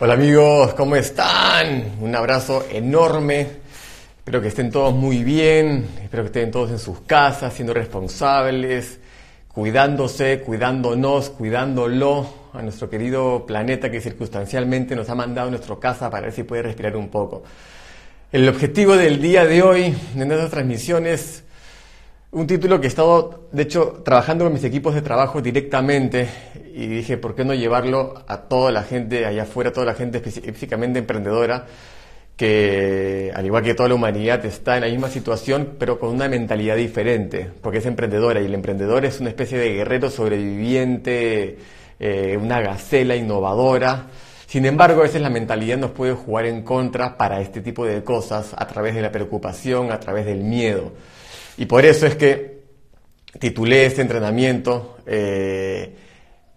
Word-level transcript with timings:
Hola 0.00 0.14
amigos, 0.14 0.74
¿cómo 0.74 0.94
están? 0.94 1.96
Un 2.00 2.14
abrazo 2.14 2.66
enorme. 2.70 3.48
Espero 4.18 4.40
que 4.40 4.46
estén 4.46 4.70
todos 4.70 4.94
muy 4.94 5.24
bien, 5.24 5.88
espero 6.00 6.22
que 6.22 6.28
estén 6.28 6.52
todos 6.52 6.70
en 6.70 6.78
sus 6.78 7.00
casas, 7.00 7.52
siendo 7.52 7.74
responsables, 7.74 9.00
cuidándose, 9.52 10.38
cuidándonos, 10.46 11.30
cuidándolo 11.30 12.32
a 12.52 12.62
nuestro 12.62 12.88
querido 12.88 13.44
planeta 13.44 13.90
que 13.90 14.00
circunstancialmente 14.00 14.94
nos 14.94 15.10
ha 15.10 15.16
mandado 15.16 15.48
a 15.48 15.50
nuestra 15.50 15.74
casa 15.80 16.08
para 16.08 16.26
ver 16.26 16.32
si 16.32 16.44
puede 16.44 16.62
respirar 16.62 16.96
un 16.96 17.08
poco. 17.08 17.42
El 18.30 18.48
objetivo 18.48 18.96
del 18.96 19.20
día 19.20 19.46
de 19.46 19.62
hoy 19.62 19.96
en 20.14 20.30
estas 20.30 20.52
transmisiones 20.52 21.42
un 22.30 22.46
título 22.46 22.80
que 22.80 22.86
he 22.86 22.88
estado, 22.88 23.48
de 23.52 23.62
hecho, 23.62 24.02
trabajando 24.04 24.44
con 24.44 24.52
mis 24.52 24.64
equipos 24.64 24.94
de 24.94 25.02
trabajo 25.02 25.40
directamente 25.40 26.28
y 26.74 26.86
dije, 26.86 27.16
¿por 27.16 27.34
qué 27.34 27.44
no 27.44 27.54
llevarlo 27.54 28.22
a 28.26 28.42
toda 28.42 28.70
la 28.70 28.82
gente 28.82 29.24
allá 29.24 29.44
afuera, 29.44 29.72
toda 29.72 29.86
la 29.86 29.94
gente 29.94 30.18
específicamente 30.18 30.98
emprendedora, 30.98 31.66
que 32.36 33.32
al 33.34 33.46
igual 33.46 33.62
que 33.62 33.74
toda 33.74 33.88
la 33.88 33.94
humanidad 33.94 34.44
está 34.44 34.76
en 34.76 34.82
la 34.82 34.88
misma 34.88 35.08
situación, 35.08 35.76
pero 35.78 35.98
con 35.98 36.10
una 36.10 36.28
mentalidad 36.28 36.76
diferente, 36.76 37.50
porque 37.62 37.78
es 37.78 37.86
emprendedora 37.86 38.40
y 38.40 38.44
el 38.44 38.54
emprendedor 38.54 39.04
es 39.06 39.20
una 39.20 39.30
especie 39.30 39.58
de 39.58 39.72
guerrero 39.72 40.10
sobreviviente, 40.10 41.58
eh, 41.98 42.38
una 42.40 42.60
gacela 42.60 43.16
innovadora. 43.16 44.06
Sin 44.46 44.66
embargo, 44.66 45.00
a 45.00 45.04
veces 45.04 45.20
la 45.20 45.30
mentalidad 45.30 45.78
nos 45.78 45.90
puede 45.92 46.12
jugar 46.12 46.44
en 46.44 46.62
contra 46.62 47.16
para 47.16 47.40
este 47.40 47.60
tipo 47.60 47.86
de 47.86 48.04
cosas 48.04 48.54
a 48.56 48.66
través 48.66 48.94
de 48.94 49.02
la 49.02 49.10
preocupación, 49.10 49.90
a 49.90 49.98
través 49.98 50.26
del 50.26 50.40
miedo. 50.44 50.92
Y 51.58 51.66
por 51.66 51.84
eso 51.84 52.06
es 52.06 52.14
que 52.14 52.62
titulé 53.38 53.84
este 53.84 54.00
entrenamiento 54.00 54.96
eh, 55.06 55.94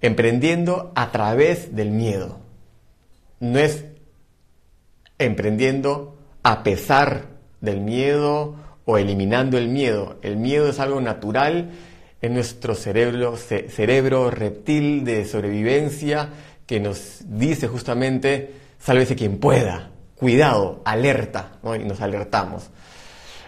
Emprendiendo 0.03 0.91
a 0.95 1.11
través 1.11 1.75
del 1.75 1.91
miedo. 1.91 2.39
No 3.39 3.59
es 3.59 3.85
emprendiendo 5.19 6.17
a 6.41 6.63
pesar 6.63 7.27
del 7.61 7.81
miedo 7.81 8.55
o 8.85 8.97
eliminando 8.97 9.59
el 9.59 9.67
miedo. 9.67 10.17
El 10.23 10.37
miedo 10.37 10.69
es 10.69 10.79
algo 10.79 11.01
natural 11.01 11.69
en 12.23 12.33
nuestro 12.33 12.73
cerebro, 12.73 13.37
cerebro 13.37 14.31
reptil 14.31 15.05
de 15.05 15.25
sobrevivencia 15.25 16.29
que 16.65 16.79
nos 16.79 17.19
dice 17.25 17.67
justamente, 17.67 18.53
sálvese 18.79 19.15
quien 19.15 19.37
pueda, 19.37 19.91
cuidado, 20.15 20.81
alerta, 20.83 21.59
y 21.79 21.83
nos 21.83 22.01
alertamos. 22.01 22.71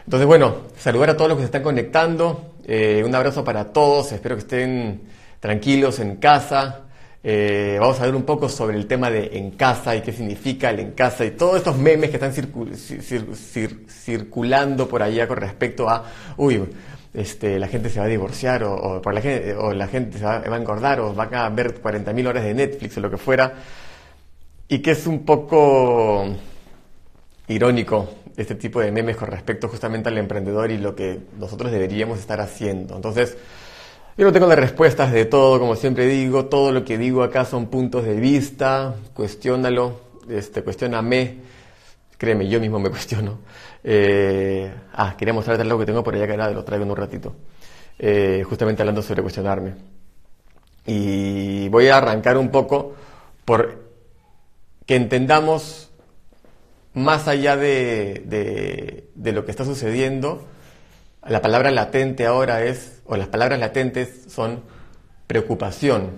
Entonces, 0.05 0.27
bueno, 0.27 0.55
saludar 0.77 1.11
a 1.11 1.17
todos 1.17 1.29
los 1.29 1.37
que 1.37 1.43
se 1.43 1.45
están 1.45 1.63
conectando. 1.63 2.55
Eh, 2.65 3.03
un 3.05 3.15
abrazo 3.15 3.43
para 3.43 3.71
todos. 3.71 4.11
Espero 4.11 4.35
que 4.35 4.41
estén 4.41 5.01
tranquilos 5.39 5.99
en 5.99 6.17
casa. 6.17 6.81
Eh, 7.23 7.77
vamos 7.79 7.99
a 8.01 8.05
ver 8.05 8.15
un 8.15 8.23
poco 8.23 8.49
sobre 8.49 8.75
el 8.75 8.85
tema 8.85 9.09
de 9.09 9.37
en 9.37 9.51
casa 9.51 9.95
y 9.95 10.01
qué 10.01 10.11
significa 10.11 10.71
el 10.71 10.81
en 10.81 10.91
casa 10.91 11.23
y 11.23 11.31
todos 11.31 11.55
estos 11.55 11.77
memes 11.77 12.09
que 12.09 12.17
están 12.17 12.33
circulando 13.87 14.89
por 14.89 15.01
allá 15.01 15.25
con 15.25 15.37
respecto 15.37 15.89
a, 15.89 16.03
uy, 16.35 16.61
este, 17.13 17.59
la 17.59 17.69
gente 17.69 17.89
se 17.89 17.99
va 17.99 18.07
a 18.07 18.09
divorciar 18.09 18.65
o, 18.65 19.01
la, 19.09 19.21
gente, 19.87 20.17
se 20.17 20.25
va, 20.25 20.39
va, 20.39 20.55
a 20.55 20.59
engordar 20.59 20.99
o 20.99 21.15
va 21.15 21.23
a 21.23 21.49
ver 21.49 21.81
40.000 21.81 22.27
horas 22.27 22.43
de 22.43 22.53
Netflix 22.53 22.97
o 22.97 22.99
lo 22.99 23.09
que 23.09 23.17
fuera. 23.17 23.53
Y 24.67 24.79
que 24.79 24.91
es 24.91 25.07
un 25.07 25.23
poco 25.23 26.27
irónico 27.47 28.09
este 28.37 28.55
tipo 28.55 28.79
de 28.79 28.91
memes 28.91 29.17
con 29.17 29.29
respecto 29.29 29.67
justamente 29.67 30.09
al 30.09 30.17
emprendedor 30.17 30.71
y 30.71 30.77
lo 30.77 30.95
que 30.95 31.19
nosotros 31.37 31.71
deberíamos 31.71 32.19
estar 32.19 32.41
haciendo. 32.41 32.95
Entonces, 32.95 33.37
yo 34.17 34.25
no 34.25 34.31
tengo 34.31 34.47
las 34.47 34.59
respuestas 34.59 35.11
de 35.11 35.25
todo, 35.25 35.59
como 35.59 35.75
siempre 35.75 36.05
digo, 36.05 36.45
todo 36.45 36.71
lo 36.71 36.83
que 36.83 36.97
digo 36.97 37.23
acá 37.23 37.45
son 37.45 37.67
puntos 37.67 38.05
de 38.05 38.15
vista, 38.15 38.95
cuestiónalo, 39.13 39.99
este, 40.29 40.63
cuestioname, 40.63 41.37
créeme, 42.17 42.47
yo 42.47 42.59
mismo 42.59 42.79
me 42.79 42.89
cuestiono. 42.91 43.39
Eh, 43.83 44.71
ah, 44.93 45.15
quería 45.17 45.33
mostrarte 45.33 45.63
algo 45.63 45.79
que 45.79 45.85
tengo 45.85 46.03
por 46.03 46.15
allá 46.15 46.27
que 46.27 46.37
lo 46.37 46.63
traigo 46.63 46.85
en 46.85 46.91
un 46.91 46.97
ratito, 46.97 47.35
eh, 47.99 48.43
justamente 48.47 48.81
hablando 48.81 49.01
sobre 49.01 49.21
cuestionarme. 49.21 49.73
Y 50.85 51.69
voy 51.69 51.87
a 51.87 51.97
arrancar 51.97 52.37
un 52.37 52.49
poco 52.49 52.93
por 53.45 53.83
que 54.85 54.95
entendamos 54.95 55.89
más 56.93 57.27
allá 57.27 57.57
de, 57.57 59.09
lo 59.15 59.45
que 59.45 59.51
está 59.51 59.65
sucediendo, 59.65 60.45
la 61.27 61.41
palabra 61.41 61.71
latente 61.71 62.25
ahora 62.25 62.63
es, 62.63 63.01
o 63.05 63.17
las 63.17 63.27
palabras 63.27 63.59
latentes 63.59 64.25
son 64.29 64.61
preocupación, 65.27 66.11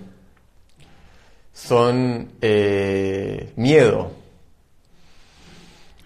son 1.53 2.31
eh, 2.41 3.53
miedo, 3.56 4.12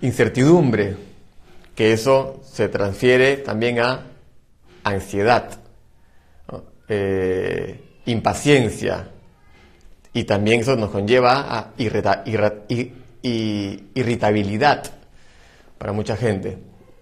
incertidumbre, 0.02 0.96
que 1.75 1.94
eso 1.94 2.41
se 2.44 2.68
transfiere 2.68 3.38
también 3.38 3.79
a 3.79 4.06
ansiedad, 4.84 5.59
eh, 6.88 7.81
impaciencia, 8.06 9.09
y 10.13 10.24
también 10.25 10.62
eso 10.62 10.75
nos 10.75 10.90
conlleva 10.90 11.58
a 11.58 11.72
irrita, 11.78 12.24
y 13.22 13.85
irritabilidad 13.94 14.84
para 15.78 15.94
mucha 15.94 16.16
gente. 16.16 16.57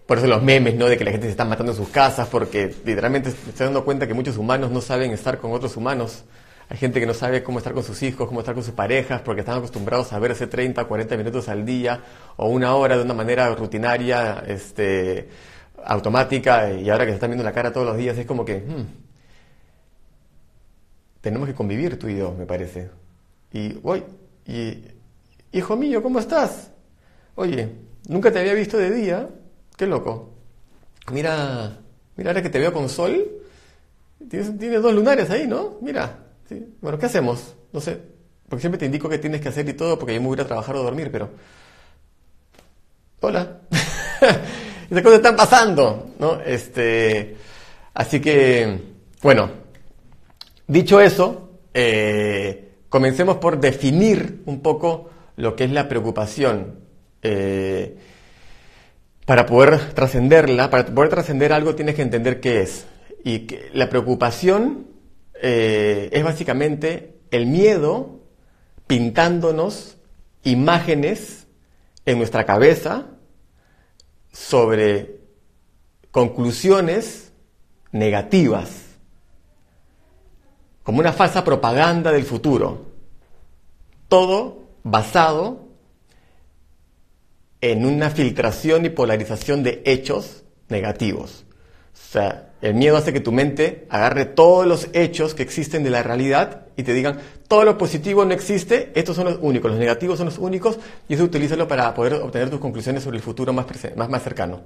Por 0.06 0.20
eso 0.20 0.28
los 0.28 0.42
memes, 0.42 0.76
¿no? 0.76 0.88
De 0.88 0.98
que 0.98 1.04
la 1.04 1.12
gente 1.12 1.28
se 1.28 1.32
está 1.32 1.44
matando 1.44 1.74
en 1.74 1.78
sus 1.78 1.90
casas, 1.90 2.30
porque 2.30 2.74
literalmente 2.86 3.32
se 3.32 3.50
está 3.50 3.66
dando 3.66 3.84
cuenta 3.84 4.08
que 4.08 4.14
muchos 4.14 4.38
humanos 4.38 4.72
no 4.72 4.80
saben 4.80 5.12
estar 5.12 5.38
con 5.38 5.52
otros 5.52 5.76
humanos. 5.76 6.24
Hay 6.70 6.78
gente 6.78 7.00
que 7.00 7.06
no 7.06 7.14
sabe 7.14 7.44
cómo 7.44 7.60
estar 7.60 7.74
con 7.74 7.84
sus 7.84 8.02
hijos, 8.04 8.28
cómo 8.28 8.40
estar 8.40 8.56
con 8.56 8.64
sus 8.64 8.74
parejas, 8.74 9.22
porque 9.22 9.42
están 9.42 9.58
acostumbrados 9.58 10.14
a 10.14 10.20
verse 10.20 10.48
30, 10.48 10.86
40 10.86 11.18
minutos 11.18 11.50
al 11.50 11.66
día 11.66 12.02
o 12.38 12.48
una 12.48 12.76
hora 12.76 12.98
de 12.98 13.04
una 13.04 13.14
manera 13.14 13.54
rutinaria, 13.56 14.44
este, 14.48 15.30
automática, 15.86 16.72
y 16.74 16.90
ahora 16.90 17.06
que 17.06 17.12
se 17.12 17.16
están 17.16 17.30
viendo 17.30 17.44
la 17.44 17.54
cara 17.54 17.72
todos 17.72 17.88
los 17.88 17.98
días, 17.98 18.18
es 18.18 18.26
como 18.26 18.44
que, 18.46 18.58
hmm, 18.58 18.86
tenemos 21.22 21.48
que 21.48 21.54
convivir 21.56 21.98
tú 22.00 22.08
y 22.08 22.18
yo, 22.18 22.34
me 22.34 22.46
parece. 22.46 22.90
Y, 23.52 23.80
hoy, 23.84 24.04
y 24.46 24.84
Hijo 25.52 25.76
mío, 25.76 26.04
¿cómo 26.04 26.20
estás? 26.20 26.72
Oye, 27.36 27.70
nunca 28.08 28.32
te 28.32 28.40
había 28.40 28.54
visto 28.54 28.78
de 28.78 28.92
día. 28.92 29.30
Qué 29.78 29.88
loco. 29.88 30.34
Mira, 31.12 31.80
mira 32.16 32.32
ahora 32.32 32.42
que 32.42 32.50
te 32.50 32.60
veo 32.60 32.74
con 32.74 32.90
sol. 32.90 33.26
Tienes, 34.30 34.82
dos 34.82 34.94
lunares 34.94 35.30
ahí, 35.30 35.48
¿no? 35.48 35.78
Mira. 35.82 36.26
Bueno, 36.82 36.98
¿qué 36.98 37.06
hacemos? 37.06 37.56
No 37.72 37.80
sé. 37.80 37.98
Porque 38.50 38.62
siempre 38.62 38.80
te 38.80 38.86
indico 38.86 39.08
qué 39.08 39.18
tienes 39.18 39.42
que 39.42 39.50
hacer 39.50 39.68
y 39.70 39.74
todo, 39.74 39.98
porque 40.00 40.16
yo 40.16 40.22
me 40.22 40.28
voy 40.28 40.40
a 40.40 40.48
trabajar 40.48 40.76
o 40.76 40.84
dormir, 40.84 41.10
pero. 41.12 41.30
Hola. 43.22 43.62
Esas 44.90 45.04
cosas 45.04 45.18
están 45.18 45.36
pasando, 45.36 46.12
¿no? 46.20 46.42
Este. 46.42 47.38
Así 47.94 48.20
que, 48.20 48.80
bueno. 49.22 49.68
Dicho 50.68 51.00
eso, 51.00 51.60
eh, 51.74 52.74
comencemos 52.90 53.38
por 53.38 53.58
definir 53.58 54.42
un 54.46 54.62
poco 54.62 55.10
lo 55.38 55.56
que 55.56 55.64
es 55.64 55.72
la 55.72 55.88
preocupación. 55.88 56.82
Eh, 57.22 57.98
para 59.26 59.46
poder 59.46 59.94
trascenderla, 59.94 60.70
para 60.70 60.86
poder 60.86 61.10
trascender 61.10 61.54
algo 61.54 61.76
tienes 61.76 61.96
que 61.96 62.02
entender 62.02 62.42
qué 62.42 62.62
es. 62.62 62.86
Y 63.24 63.40
que 63.40 63.70
la 63.74 63.90
preocupación 63.90 64.88
eh, 65.42 66.10
es 66.12 66.24
básicamente 66.24 67.20
el 67.32 67.46
miedo 67.46 68.22
pintándonos 68.88 69.98
imágenes 70.44 71.48
en 72.06 72.18
nuestra 72.18 72.46
cabeza 72.46 73.08
sobre 74.32 75.20
conclusiones 76.12 77.34
negativas, 77.92 78.86
como 80.84 81.00
una 81.00 81.12
falsa 81.12 81.44
propaganda 81.44 82.12
del 82.12 82.24
futuro. 82.24 82.86
Todo 84.08 84.57
basado 84.90 85.68
en 87.62 87.86
una 87.86 88.10
filtración 88.10 88.86
y 88.86 88.90
polarización 88.90 89.64
de 89.64 89.82
hechos 89.86 90.44
negativos. 90.70 91.46
O 91.94 92.12
sea, 92.12 92.54
el 92.62 92.74
miedo 92.74 92.98
hace 92.98 93.14
que 93.14 93.20
tu 93.20 93.32
mente 93.32 93.86
agarre 93.90 94.26
todos 94.26 94.66
los 94.66 94.90
hechos 94.94 95.34
que 95.34 95.44
existen 95.44 95.84
de 95.84 95.90
la 95.90 96.04
realidad 96.04 96.68
y 96.76 96.84
te 96.84 96.94
digan, 96.94 97.20
todo 97.48 97.64
lo 97.64 97.78
positivo 97.78 98.26
no 98.26 98.34
existe, 98.34 98.92
estos 98.96 99.16
son 99.16 99.26
los 99.26 99.40
únicos, 99.42 99.72
los 99.72 99.80
negativos 99.80 100.18
son 100.18 100.28
los 100.28 100.38
únicos, 100.38 100.80
y 101.08 101.16
eso 101.16 101.24
utilízalo 101.24 101.68
para 101.68 101.94
poder 101.94 102.14
obtener 102.14 102.50
tus 102.50 102.60
conclusiones 102.60 103.04
sobre 103.04 103.18
el 103.18 103.24
futuro 103.24 103.54
más, 103.54 103.66
más, 103.96 104.10
más 104.10 104.24
cercano. 104.24 104.62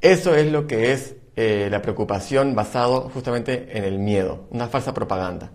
Eso 0.00 0.34
es 0.34 0.50
lo 0.50 0.66
que 0.66 0.92
es 0.92 1.14
eh, 1.36 1.68
la 1.70 1.80
preocupación 1.82 2.54
basado 2.54 3.10
justamente 3.12 3.76
en 3.76 3.84
el 3.84 3.98
miedo, 3.98 4.46
una 4.50 4.68
falsa 4.68 4.92
propaganda. 4.92 5.50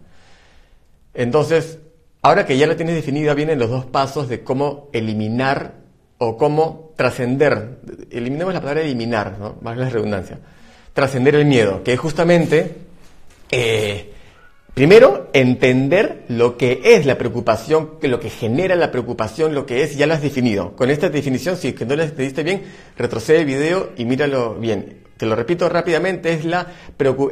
Entonces, 1.14 1.80
Ahora 2.22 2.46
que 2.46 2.58
ya 2.58 2.68
lo 2.68 2.76
tienes 2.76 2.96
definida, 2.96 3.34
vienen 3.34 3.60
los 3.60 3.70
dos 3.70 3.86
pasos 3.86 4.28
de 4.28 4.44
cómo 4.44 4.90
eliminar 4.94 5.76
o 6.18 6.38
cómo 6.38 6.92
trascender. 6.96 7.80
Eliminemos 8.12 8.54
la 8.54 8.60
palabra 8.60 8.82
eliminar, 8.82 9.38
¿no? 9.40 9.56
más 9.62 9.78
la 9.78 9.90
redundancia. 9.90 10.40
Trascender 10.94 11.36
el 11.36 11.46
miedo, 11.46 11.84
que 11.84 11.94
es 11.94 12.00
justamente 12.00 12.76
eh, 13.52 14.14
Primero, 14.80 15.30
entender 15.34 16.24
lo 16.30 16.56
que 16.56 16.80
es 16.82 17.06
la 17.06 17.18
preocupación, 17.18 17.96
lo 18.02 18.20
que 18.22 18.30
genera 18.30 18.78
la 18.78 18.92
preocupación, 18.92 19.54
lo 19.54 19.66
que 19.66 19.84
es, 19.84 19.98
ya 19.98 20.08
lo 20.08 20.14
has 20.14 20.22
definido. 20.22 20.74
Con 20.78 20.90
esta 20.90 21.10
definición, 21.10 21.58
si 21.58 21.68
es 21.68 21.74
que 21.74 21.86
no 21.86 21.98
la 21.98 22.06
diste 22.06 22.44
bien, 22.44 22.62
retrocede 22.96 23.40
el 23.40 23.46
video 23.46 23.90
y 23.98 24.06
míralo 24.06 24.56
bien. 24.56 25.00
Te 25.18 25.26
lo 25.26 25.36
repito 25.36 25.68
rápidamente, 25.68 26.32
es 26.32 26.46
la, 26.46 26.68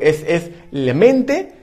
es, 0.01 0.25
es 0.27 0.49
la 0.71 0.93
mente, 0.93 1.53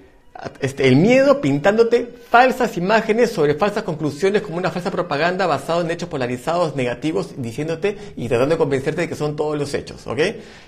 este, 0.61 0.89
el 0.89 0.97
miedo 0.97 1.41
pintándote 1.41 2.09
falsas 2.29 2.77
imágenes 2.77 3.31
sobre 3.31 3.55
falsas 3.55 3.85
conclusiones 3.85 4.43
como 4.43 4.57
una 4.57 4.71
falsa 4.71 4.91
propaganda 4.91 5.47
basada 5.47 5.81
en 5.83 5.91
hechos 5.93 6.09
polarizados 6.09 6.75
negativos, 6.75 7.35
diciéndote 7.37 7.97
y 8.17 8.29
tratando 8.29 8.57
de 8.57 8.59
convencerte 8.59 9.03
de 9.03 9.09
que 9.09 9.15
son 9.15 9.37
todos 9.37 9.57
los 9.57 9.73
hechos, 9.75 10.05
¿ok? 10.07 10.19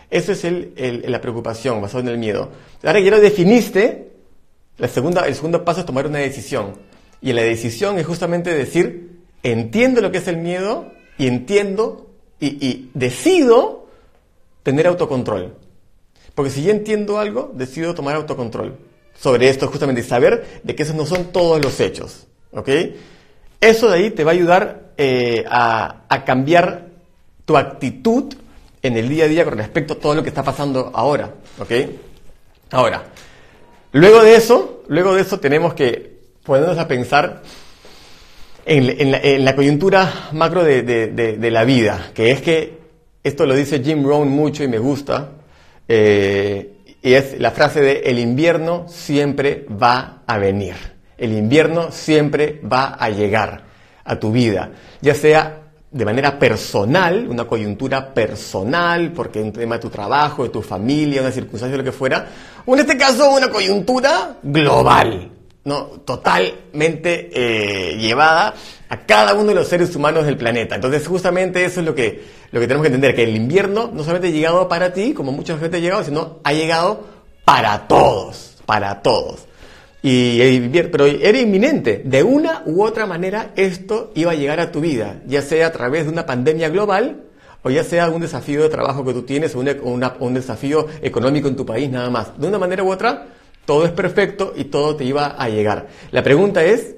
Eso 0.09 0.33
es 0.33 0.45
el, 0.45 1.05
la 1.07 1.21
preocupación 1.21 1.83
basada 1.83 2.05
en 2.05 2.09
el 2.11 2.19
miedo. 2.19 2.51
Ahora 2.85 3.01
que 3.01 3.05
ya 3.05 3.11
lo 3.11 3.21
definiste, 3.21 4.13
la 4.79 4.87
segunda, 4.87 5.27
el 5.27 5.35
segundo 5.35 5.65
paso 5.65 5.81
es 5.81 5.87
tomar 5.87 6.07
una 6.07 6.21
decisión. 6.21 6.75
Y 7.21 7.33
la 7.33 7.43
decisión 7.43 7.99
es 7.99 8.07
justamente 8.07 8.55
decir, 8.55 9.19
entiendo 9.43 10.01
lo 10.01 10.13
que 10.13 10.19
es 10.19 10.29
el 10.29 10.37
miedo 10.37 10.93
y 11.19 11.27
entiendo 11.27 12.07
y, 12.39 12.91
decido 12.95 13.89
tener 14.63 14.87
autocontrol. 14.87 15.55
Porque 16.37 16.51
si 16.53 16.63
ya 16.63 16.71
entiendo 16.71 17.19
algo, 17.19 17.51
decido 17.55 17.95
tomar 17.95 18.15
autocontrol 18.15 18.77
sobre 19.19 19.49
esto, 19.49 19.69
justamente 19.69 20.03
saber 20.03 20.61
de 20.63 20.75
que 20.75 20.83
esos 20.83 20.97
no 20.97 21.07
son 21.07 21.33
todos 21.33 21.63
los 21.63 21.79
hechos. 21.81 22.27
¿Ok? 22.53 22.69
Eso 23.61 23.89
de 23.89 23.97
ahí 23.97 24.11
te 24.11 24.25
va 24.25 24.33
a 24.33 24.35
ayudar 24.35 24.93
eh, 24.97 25.45
a, 25.49 26.05
a 26.09 26.25
cambiar 26.25 26.89
tu 27.45 27.57
actitud 27.57 28.35
en 28.83 28.97
el 28.97 29.09
día 29.09 29.25
a 29.25 29.29
día 29.29 29.45
con 29.45 29.57
respecto 29.59 29.95
a 29.95 29.99
todo 29.99 30.15
lo 30.15 30.23
que 30.23 30.29
está 30.29 30.43
pasando 30.43 30.91
ahora. 30.95 31.35
¿Ok? 31.59 31.73
Ahora, 32.71 33.05
Luego 33.97 34.23
de 34.23 34.37
eso, 34.37 34.83
luego 34.89 35.15
de 35.15 35.23
eso 35.23 35.41
tenemos 35.41 35.73
que 35.73 36.19
ponernos 36.45 36.77
a 36.77 36.87
pensar 36.87 37.43
en, 38.67 39.43
la, 39.43 39.57
coyuntura 39.57 40.29
macro 40.33 40.65
de, 40.65 41.49
la 41.51 41.65
vida, 41.65 42.11
que 42.13 42.31
es 42.31 42.43
que 42.43 42.79
esto 43.25 43.47
lo 43.47 43.55
dice 43.55 43.83
Jim 43.83 44.05
Rohn 44.05 44.29
mucho 44.29 44.63
y 44.65 44.69
me 44.69 44.79
gusta, 44.79 45.31
eh, 45.89 46.75
y 47.07 47.15
es 47.15 47.39
la 47.39 47.53
frase 47.53 47.81
de 47.81 48.01
el 48.01 48.19
invierno 48.19 48.87
siempre 48.89 49.65
va 49.81 50.23
a 50.27 50.39
venir, 50.39 50.75
el 51.17 51.35
invierno 51.35 51.93
siempre 51.93 52.61
va 52.61 52.97
a 52.99 53.11
llegar 53.11 53.63
a 54.03 54.19
tu 54.19 54.33
vida, 54.33 54.73
ya 55.01 55.15
sea 55.15 55.63
de 55.89 56.05
manera 56.05 56.37
personal, 56.37 57.29
una 57.29 57.45
coyuntura 57.45 58.13
personal, 58.13 59.13
porque 59.13 59.41
un 59.41 59.53
tema 59.53 59.77
de 59.77 59.83
tu 59.83 59.89
trabajo, 59.89 60.43
de 60.43 60.49
tu 60.49 60.63
familia, 60.63 61.21
una 61.21 61.31
circunstancia, 61.31 61.79
lo 61.79 61.85
que 61.85 61.93
fuera, 61.93 62.27
o 62.67 62.75
en 62.75 62.81
este 62.81 62.99
caso 62.99 63.31
una 63.31 63.51
coyuntura 63.51 64.39
global, 64.43 65.31
¿no? 65.63 65.85
totalmente 66.05 67.31
eh, 67.33 67.97
llevada 67.99 68.53
a 68.89 69.07
cada 69.07 69.35
uno 69.35 69.49
de 69.49 69.55
los 69.55 69.69
seres 69.69 69.95
humanos 69.97 70.27
del 70.27 70.37
planeta. 70.37 70.75
Entonces, 70.77 71.07
justamente 71.07 71.65
eso 71.65 71.81
es 71.81 71.87
lo 71.87 71.95
que, 71.95 72.25
lo 72.53 72.61
que 72.61 72.67
tenemos 72.67 72.83
que 72.83 72.95
entender, 72.95 73.15
que 73.15 73.25
el 73.25 73.37
invierno 73.37 73.91
no 73.93 74.01
solamente 74.03 74.29
ha 74.29 74.31
llegado 74.31 74.69
para 74.69 74.93
ti, 74.93 75.13
como 75.13 75.33
mucha 75.33 75.59
gente 75.59 75.79
ha 75.79 75.81
llegado, 75.81 76.05
sino 76.05 76.39
ha 76.45 76.53
llegado 76.53 77.05
para 77.45 77.89
todos, 77.89 78.57
para 78.67 79.03
todos. 79.03 79.47
Y, 80.03 80.69
pero 80.69 81.07
era 81.07 81.39
inminente. 81.39 82.03
De 82.05 82.23
una 82.23 82.63
u 82.65 82.85
otra 82.85 83.07
manera 83.07 83.51
esto 83.57 84.13
iba 84.15 84.33
a 84.33 84.35
llegar 84.35 84.61
a 84.61 84.71
tu 84.71 84.81
vida, 84.81 85.21
ya 85.27 85.43
sea 85.43 85.67
a 85.67 85.73
través 85.73 86.05
de 86.05 86.13
una 86.13 86.27
pandemia 86.27 86.69
global 86.69 87.25
o 87.63 87.71
ya 87.71 87.83
sea 87.83 88.09
un 88.11 88.21
desafío 88.21 88.63
de 88.63 88.69
trabajo 88.69 89.05
que 89.05 89.13
tú 89.13 89.23
tienes 89.23 89.57
o 89.57 89.59
un 89.59 90.35
desafío 90.35 90.87
económico 91.03 91.49
en 91.49 91.57
tu 91.57 91.67
país 91.67 91.91
nada 91.91 92.09
más. 92.11 92.39
De 92.39 92.47
una 92.47 92.59
manera 92.59 92.85
u 92.85 92.93
otra, 92.93 93.27
todo 93.65 93.85
es 93.85 93.91
perfecto 93.91 94.53
y 94.55 94.65
todo 94.65 94.95
te 94.95 95.05
iba 95.05 95.35
a 95.37 95.49
llegar. 95.49 95.89
La 96.13 96.23
pregunta 96.23 96.63
es, 96.63 96.95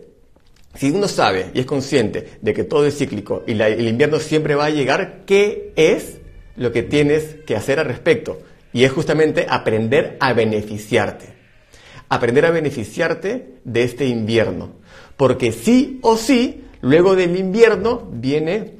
si 0.74 0.90
uno 0.90 1.08
sabe 1.08 1.50
y 1.54 1.60
es 1.60 1.66
consciente 1.66 2.38
de 2.40 2.54
que 2.54 2.64
todo 2.64 2.86
es 2.86 2.96
cíclico 2.96 3.42
y 3.46 3.60
el 3.60 3.88
invierno 3.88 4.20
siempre 4.20 4.54
va 4.54 4.66
a 4.66 4.70
llegar, 4.70 5.22
¿qué 5.26 5.72
es 5.76 6.18
lo 6.56 6.72
que 6.72 6.82
tienes 6.82 7.36
que 7.46 7.56
hacer 7.56 7.78
al 7.78 7.86
respecto? 7.86 8.40
Y 8.72 8.84
es 8.84 8.92
justamente 8.92 9.46
aprender 9.48 10.16
a 10.20 10.32
beneficiarte 10.34 11.38
aprender 12.08 12.46
a 12.46 12.50
beneficiarte 12.50 13.54
de 13.64 13.82
este 13.82 14.06
invierno. 14.06 14.72
Porque 15.16 15.52
sí 15.52 15.98
o 16.02 16.16
sí, 16.16 16.64
luego 16.80 17.16
del 17.16 17.36
invierno 17.36 18.08
viene 18.12 18.74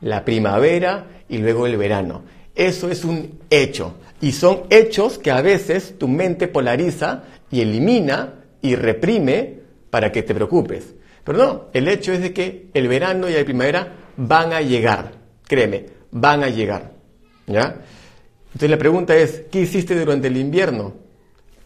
la 0.00 0.24
primavera 0.24 1.06
y 1.28 1.38
luego 1.38 1.66
el 1.66 1.76
verano. 1.76 2.24
Eso 2.54 2.90
es 2.90 3.04
un 3.04 3.38
hecho. 3.50 3.94
Y 4.20 4.32
son 4.32 4.62
hechos 4.70 5.18
que 5.18 5.30
a 5.30 5.42
veces 5.42 5.98
tu 5.98 6.08
mente 6.08 6.48
polariza 6.48 7.24
y 7.50 7.60
elimina 7.60 8.44
y 8.62 8.76
reprime 8.76 9.63
para 9.94 10.10
que 10.10 10.24
te 10.24 10.34
preocupes. 10.34 10.94
Pero 11.22 11.38
no, 11.38 11.64
el 11.72 11.86
hecho 11.86 12.12
es 12.12 12.20
de 12.20 12.32
que 12.32 12.66
el 12.74 12.88
verano 12.88 13.28
y 13.28 13.34
la 13.34 13.44
primavera 13.44 13.94
van 14.16 14.52
a 14.52 14.60
llegar. 14.60 15.12
Créeme, 15.46 15.86
van 16.10 16.42
a 16.42 16.48
llegar. 16.48 16.90
¿Ya? 17.46 17.76
Entonces 18.46 18.70
la 18.70 18.78
pregunta 18.78 19.14
es, 19.16 19.42
¿qué 19.52 19.60
hiciste 19.60 19.94
durante 19.98 20.26
el 20.26 20.36
invierno? 20.36 21.04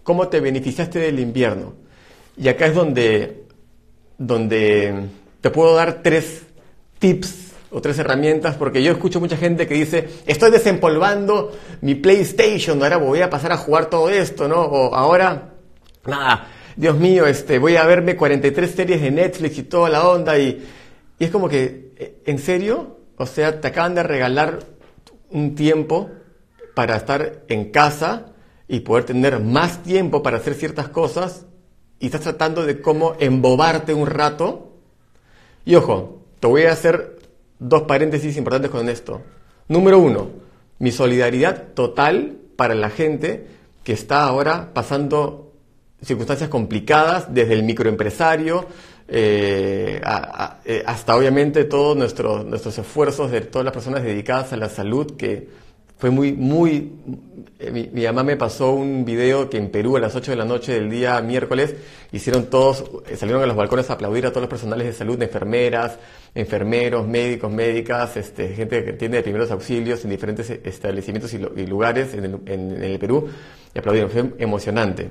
cómo 0.08 0.28
te 0.28 0.40
beneficiaste 0.40 1.00
del 1.00 1.20
invierno. 1.20 1.74
Y 2.34 2.48
acá 2.48 2.64
es 2.64 2.74
donde, 2.74 3.44
donde 4.16 5.04
te 5.42 5.50
puedo 5.50 5.74
dar 5.74 6.00
tres 6.02 6.44
tips 6.98 7.52
o 7.70 7.82
tres 7.82 7.98
herramientas, 7.98 8.56
porque 8.56 8.82
yo 8.82 8.90
escucho 8.90 9.20
mucha 9.20 9.36
gente 9.36 9.66
que 9.66 9.74
dice, 9.74 10.08
estoy 10.26 10.50
desempolvando 10.50 11.52
mi 11.82 11.94
PlayStation, 11.94 12.82
ahora 12.82 12.96
voy 12.96 13.20
a 13.20 13.28
pasar 13.28 13.52
a 13.52 13.58
jugar 13.58 13.90
todo 13.90 14.08
esto, 14.08 14.48
¿no? 14.48 14.62
O 14.62 14.94
ahora, 14.94 15.50
nada, 16.06 16.46
Dios 16.78 16.96
mío, 16.96 17.26
este, 17.26 17.58
voy 17.58 17.76
a 17.76 17.84
verme 17.84 18.16
43 18.16 18.70
series 18.70 19.02
de 19.02 19.10
Netflix 19.10 19.58
y 19.58 19.62
toda 19.64 19.90
la 19.90 20.08
onda, 20.08 20.38
y, 20.38 20.66
y 21.18 21.24
es 21.24 21.30
como 21.30 21.48
que, 21.48 21.92
eh, 21.96 22.22
¿en 22.24 22.38
serio? 22.38 22.98
O 23.16 23.26
sea, 23.26 23.60
te 23.60 23.68
acaban 23.68 23.94
de 23.94 24.02
regalar 24.02 24.60
un 25.30 25.54
tiempo 25.54 26.08
para 26.74 26.96
estar 26.96 27.42
en 27.48 27.70
casa, 27.70 28.32
y 28.68 28.80
poder 28.80 29.04
tener 29.04 29.40
más 29.40 29.82
tiempo 29.82 30.22
para 30.22 30.36
hacer 30.36 30.54
ciertas 30.54 30.88
cosas 30.88 31.46
y 31.98 32.06
estás 32.06 32.20
tratando 32.20 32.64
de 32.64 32.80
cómo 32.80 33.16
embobarte 33.18 33.94
un 33.94 34.06
rato. 34.06 34.74
Y 35.64 35.74
ojo, 35.74 36.22
te 36.38 36.46
voy 36.46 36.64
a 36.64 36.72
hacer 36.72 37.18
dos 37.58 37.82
paréntesis 37.82 38.36
importantes 38.36 38.70
con 38.70 38.88
esto. 38.88 39.22
Número 39.66 39.98
uno, 39.98 40.28
mi 40.78 40.92
solidaridad 40.92 41.72
total 41.74 42.36
para 42.56 42.74
la 42.74 42.90
gente 42.90 43.46
que 43.82 43.94
está 43.94 44.24
ahora 44.24 44.72
pasando 44.74 45.47
circunstancias 46.02 46.48
complicadas, 46.48 47.32
desde 47.32 47.54
el 47.54 47.62
microempresario 47.62 48.66
eh, 49.10 50.02
eh, 50.66 50.82
hasta 50.86 51.16
obviamente 51.16 51.64
todos 51.64 51.96
nuestros, 51.96 52.44
nuestros 52.44 52.76
esfuerzos 52.76 53.30
de 53.30 53.40
todas 53.40 53.64
las 53.64 53.72
personas 53.72 54.02
dedicadas 54.02 54.52
a 54.52 54.58
la 54.58 54.68
salud 54.68 55.16
que 55.16 55.48
fue 55.96 56.10
muy, 56.10 56.32
muy... 56.32 56.92
Eh, 57.58 57.88
mi, 57.92 58.04
mamá 58.04 58.22
me 58.22 58.36
pasó 58.36 58.72
un 58.72 59.06
video 59.06 59.48
que 59.48 59.56
en 59.56 59.70
Perú 59.70 59.96
a 59.96 60.00
las 60.00 60.14
8 60.14 60.32
de 60.32 60.36
la 60.36 60.44
noche 60.44 60.74
del 60.74 60.90
día 60.90 61.20
miércoles 61.22 61.74
hicieron 62.12 62.50
todos, 62.50 62.84
salieron 63.16 63.42
a 63.42 63.46
los 63.46 63.56
balcones 63.56 63.88
a 63.88 63.94
aplaudir 63.94 64.26
a 64.26 64.30
todos 64.30 64.42
los 64.42 64.50
personales 64.50 64.86
de 64.86 64.92
salud, 64.92 65.20
enfermeras, 65.20 65.98
enfermeros, 66.34 67.08
médicos, 67.08 67.50
médicas, 67.50 68.16
este, 68.16 68.50
gente 68.50 68.84
que 68.84 68.92
tiene 68.92 69.22
primeros 69.22 69.50
auxilios 69.50 70.04
en 70.04 70.10
diferentes 70.10 70.50
establecimientos 70.50 71.32
y, 71.32 71.66
lugares 71.66 72.12
en 72.14 72.24
el, 72.24 72.38
en, 72.46 72.84
el, 72.84 72.98
Perú 72.98 73.26
y 73.74 73.78
aplaudieron. 73.78 74.10
Fue 74.10 74.30
emocionante. 74.38 75.08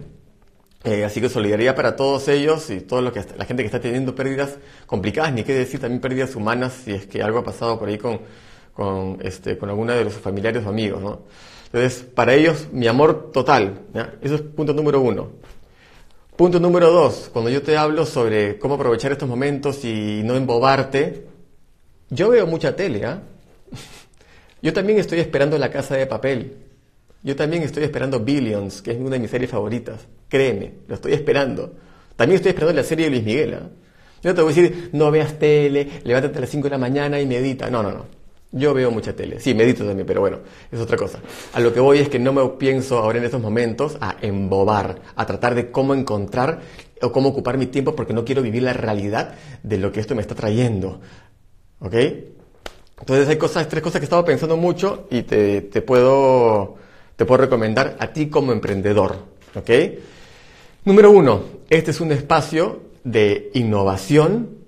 Eh, 0.87 1.03
así 1.03 1.19
que 1.19 1.27
solidaridad 1.27 1.75
para 1.75 1.95
todos 1.95 2.27
ellos 2.29 2.69
y 2.69 2.79
toda 2.79 3.01
la 3.01 3.11
gente 3.11 3.63
que 3.63 3.65
está 3.65 3.81
teniendo 3.81 4.15
pérdidas 4.15 4.57
complicadas, 4.85 5.33
ni 5.33 5.43
qué 5.43 5.53
decir 5.53 5.79
también 5.79 5.99
pérdidas 5.99 6.35
humanas, 6.35 6.73
si 6.85 6.93
es 6.93 7.05
que 7.07 7.21
algo 7.21 7.39
ha 7.39 7.43
pasado 7.43 7.77
por 7.77 7.89
ahí 7.89 7.97
con 7.97 8.19
con, 8.77 9.17
este, 9.23 9.57
con 9.57 9.69
alguna 9.69 9.95
de 9.95 10.03
los 10.03 10.13
familiares 10.13 10.63
o 10.63 10.69
amigos. 10.69 11.01
¿no? 11.01 11.23
Entonces, 11.65 12.03
para 12.03 12.35
ellos, 12.35 12.67
mi 12.71 12.85
amor 12.85 13.31
total. 13.33 13.81
Eso 14.21 14.35
es 14.35 14.41
punto 14.41 14.71
número 14.71 15.01
uno. 15.01 15.31
Punto 16.35 16.59
número 16.59 16.91
dos, 16.91 17.31
cuando 17.33 17.49
yo 17.49 17.63
te 17.63 17.75
hablo 17.75 18.05
sobre 18.05 18.59
cómo 18.59 18.75
aprovechar 18.75 19.11
estos 19.11 19.27
momentos 19.27 19.83
y 19.83 20.21
no 20.23 20.35
embobarte, 20.35 21.25
yo 22.11 22.29
veo 22.29 22.45
mucha 22.45 22.75
tele. 22.75 23.03
¿ah? 23.05 23.23
Yo 24.61 24.73
también 24.73 24.97
estoy 24.97 25.19
esperando 25.19 25.55
La 25.57 25.69
Casa 25.69 25.95
de 25.95 26.07
Papel. 26.07 26.66
Yo 27.23 27.35
también 27.35 27.63
estoy 27.63 27.83
esperando 27.83 28.19
Billions, 28.19 28.81
que 28.81 28.91
es 28.91 28.97
una 28.97 29.11
de 29.11 29.19
mis 29.19 29.31
series 29.31 29.49
favoritas. 29.49 30.07
Créeme, 30.29 30.73
lo 30.87 30.95
estoy 30.95 31.13
esperando. 31.13 31.73
También 32.15 32.37
estoy 32.37 32.49
esperando 32.49 32.75
la 32.75 32.83
serie 32.83 33.05
de 33.05 33.11
Luis 33.11 33.23
Miguel. 33.23 33.53
¿ah? 33.55 33.69
Yo 34.21 34.31
no 34.31 34.35
te 34.35 34.41
voy 34.41 34.53
a 34.53 34.55
decir, 34.55 34.89
no 34.93 35.11
veas 35.11 35.37
tele, 35.37 36.01
levántate 36.03 36.37
a 36.37 36.41
las 36.41 36.49
5 36.49 36.65
de 36.65 36.69
la 36.71 36.77
mañana 36.77 37.19
y 37.19 37.25
medita. 37.25 37.69
No, 37.69 37.83
no, 37.83 37.91
no. 37.91 38.05
Yo 38.51 38.73
veo 38.73 38.91
mucha 38.91 39.13
tele, 39.13 39.41
sí, 39.41 39.53
medito 39.53 39.85
también, 39.85 40.07
pero 40.07 40.21
bueno, 40.21 40.39
es 40.71 40.79
otra 40.79 40.95
cosa. 40.95 41.19
A 41.53 41.59
lo 41.59 41.73
que 41.73 41.81
voy 41.81 41.99
es 41.99 42.07
que 42.07 42.17
no 42.17 42.31
me 42.31 42.47
pienso 42.57 42.97
ahora 42.97 43.17
en 43.19 43.25
estos 43.25 43.41
momentos 43.41 43.97
a 43.99 44.15
embobar, 44.21 45.01
a 45.15 45.25
tratar 45.25 45.53
de 45.53 45.69
cómo 45.69 45.93
encontrar 45.93 46.61
o 47.01 47.11
cómo 47.11 47.29
ocupar 47.29 47.57
mi 47.57 47.65
tiempo 47.65 47.93
porque 47.93 48.13
no 48.13 48.23
quiero 48.23 48.41
vivir 48.41 48.63
la 48.63 48.71
realidad 48.71 49.35
de 49.63 49.77
lo 49.77 49.91
que 49.91 49.99
esto 49.99 50.15
me 50.15 50.21
está 50.21 50.33
trayendo. 50.33 51.01
¿Ok? 51.79 51.93
Entonces 52.99 53.27
hay 53.27 53.37
cosas, 53.37 53.67
tres 53.67 53.83
cosas 53.83 53.99
que 53.99 54.05
he 54.05 54.09
estado 54.09 54.23
pensando 54.23 54.55
mucho 54.55 55.07
y 55.11 55.23
te 55.23 55.81
puedo, 55.81 56.77
te 57.17 57.25
puedo 57.25 57.41
recomendar 57.41 57.97
a 57.99 58.13
ti 58.13 58.29
como 58.29 58.53
emprendedor. 58.53 59.17
¿Ok? 59.53 59.69
Número 60.85 61.11
uno, 61.11 61.43
este 61.69 61.91
es 61.91 61.99
un 61.99 62.13
espacio 62.13 62.83
de 63.03 63.51
innovación, 63.53 64.59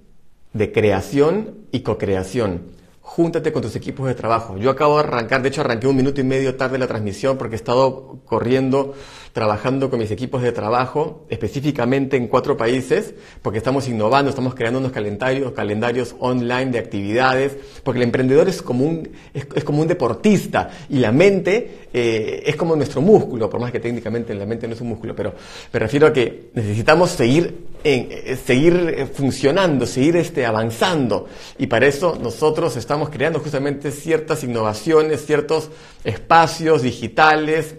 de 0.51 0.73
creación 0.73 1.59
y 1.71 1.79
co-creación 1.79 2.77
júntate 3.09 3.51
con 3.51 3.63
tus 3.63 3.75
equipos 3.75 4.07
de 4.07 4.13
trabajo. 4.13 4.57
Yo 4.57 4.69
acabo 4.69 4.97
de 4.97 5.03
arrancar, 5.03 5.41
de 5.41 5.49
hecho 5.49 5.61
arranqué 5.61 5.87
un 5.87 5.95
minuto 5.95 6.21
y 6.21 6.23
medio 6.23 6.55
tarde 6.55 6.77
la 6.77 6.85
transmisión 6.85 7.39
porque 7.39 7.55
he 7.55 7.57
estado 7.57 8.19
corriendo, 8.23 8.93
trabajando 9.33 9.89
con 9.89 9.99
mis 9.99 10.11
equipos 10.11 10.41
de 10.41 10.51
trabajo, 10.51 11.25
específicamente 11.29 12.17
en 12.17 12.27
cuatro 12.27 12.57
países, 12.57 13.13
porque 13.41 13.57
estamos 13.57 13.87
innovando, 13.87 14.29
estamos 14.29 14.55
creando 14.55 14.79
unos 14.79 14.91
calendarios, 14.91 15.51
calendarios 15.53 16.15
online 16.19 16.71
de 16.71 16.79
actividades, 16.79 17.55
porque 17.83 17.99
el 17.99 18.03
emprendedor 18.03 18.47
es 18.49 18.61
como 18.61 18.85
un, 18.85 19.09
es, 19.33 19.63
como 19.63 19.81
un 19.81 19.87
deportista 19.87 20.69
y 20.89 20.97
la 20.97 21.11
mente 21.11 21.87
eh, 21.93 22.43
es 22.45 22.55
como 22.55 22.75
nuestro 22.75 23.01
músculo, 23.01 23.49
por 23.49 23.59
más 23.59 23.71
que 23.71 23.79
técnicamente 23.79 24.33
la 24.33 24.45
mente 24.45 24.67
no 24.67 24.73
es 24.73 24.81
un 24.81 24.89
músculo, 24.89 25.15
pero 25.15 25.33
me 25.71 25.79
refiero 25.79 26.07
a 26.07 26.13
que 26.13 26.49
necesitamos 26.53 27.11
seguir 27.11 27.67
en, 27.83 28.07
eh, 28.11 28.37
seguir 28.43 28.93
eh, 28.95 29.05
funcionando, 29.05 29.85
seguir 29.85 30.17
este, 30.17 30.45
avanzando. 30.45 31.27
Y 31.57 31.67
para 31.67 31.87
eso 31.87 32.17
nosotros 32.21 32.75
estamos 32.77 33.09
creando 33.09 33.39
justamente 33.39 33.91
ciertas 33.91 34.43
innovaciones, 34.43 35.25
ciertos 35.25 35.69
espacios 36.03 36.81
digitales 36.81 37.75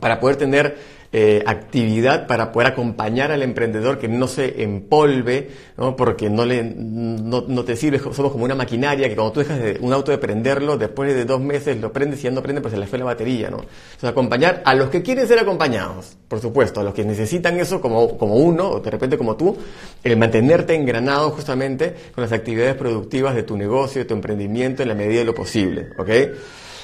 para 0.00 0.20
poder 0.20 0.36
tener 0.36 0.76
eh, 1.12 1.42
actividad 1.46 2.26
para 2.26 2.52
poder 2.52 2.68
acompañar 2.68 3.30
al 3.30 3.42
emprendedor 3.42 3.98
que 3.98 4.08
no 4.08 4.26
se 4.26 4.62
empolve, 4.62 5.48
¿no? 5.76 5.94
porque 5.94 6.28
no, 6.28 6.44
le, 6.44 6.62
no, 6.64 7.64
te 7.64 7.76
sirve, 7.76 8.00
somos 8.12 8.32
como 8.32 8.44
una 8.44 8.54
maquinaria 8.54 9.08
que 9.08 9.14
cuando 9.14 9.32
tú 9.32 9.40
dejas 9.40 9.60
de, 9.60 9.78
un 9.80 9.92
auto 9.92 10.10
de 10.10 10.18
prenderlo, 10.18 10.76
después 10.76 11.14
de 11.14 11.24
dos 11.24 11.40
meses 11.40 11.80
lo 11.80 11.92
prendes 11.92 12.20
y 12.20 12.24
ya 12.24 12.32
no 12.32 12.42
prende, 12.42 12.60
pues 12.60 12.74
se 12.74 12.78
le 12.78 12.86
fue 12.86 12.98
la 12.98 13.04
batería. 13.04 13.48
¿no? 13.50 13.58
Entonces, 13.58 14.10
acompañar 14.10 14.62
a 14.64 14.74
los 14.74 14.90
que 14.90 15.02
quieren 15.02 15.26
ser 15.26 15.38
acompañados, 15.38 16.16
por 16.28 16.40
supuesto, 16.40 16.80
a 16.80 16.84
los 16.84 16.92
que 16.92 17.04
necesitan 17.04 17.58
eso 17.60 17.80
como, 17.80 18.18
como 18.18 18.34
uno, 18.34 18.68
o 18.68 18.80
de 18.80 18.90
repente 18.90 19.16
como 19.16 19.36
tú, 19.36 19.56
el 20.02 20.16
mantenerte 20.16 20.74
engranado 20.74 21.30
justamente 21.30 21.94
con 22.14 22.22
las 22.22 22.32
actividades 22.32 22.74
productivas 22.74 23.34
de 23.34 23.44
tu 23.44 23.56
negocio, 23.56 24.02
de 24.02 24.04
tu 24.06 24.14
emprendimiento 24.14 24.82
en 24.82 24.88
la 24.88 24.94
medida 24.94 25.20
de 25.20 25.24
lo 25.24 25.34
posible. 25.34 25.90
¿ok? 25.98 26.10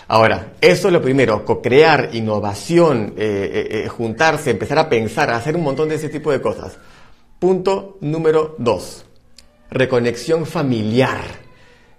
Ahora, 0.09 0.55
eso 0.61 0.89
es 0.89 0.93
lo 0.93 1.01
primero, 1.01 1.45
co-crear, 1.45 2.11
innovación, 2.13 3.15
eh, 3.17 3.51
eh, 3.53 3.85
eh, 3.85 3.89
juntarse, 3.89 4.51
empezar 4.51 4.79
a 4.79 4.89
pensar, 4.89 5.31
a 5.31 5.37
hacer 5.37 5.57
un 5.57 5.63
montón 5.63 5.89
de 5.89 5.95
ese 5.95 6.09
tipo 6.09 6.31
de 6.31 6.41
cosas. 6.41 6.77
Punto 7.39 7.99
número 8.01 8.55
dos, 8.59 9.05
reconexión 9.71 10.47
familiar. 10.47 11.21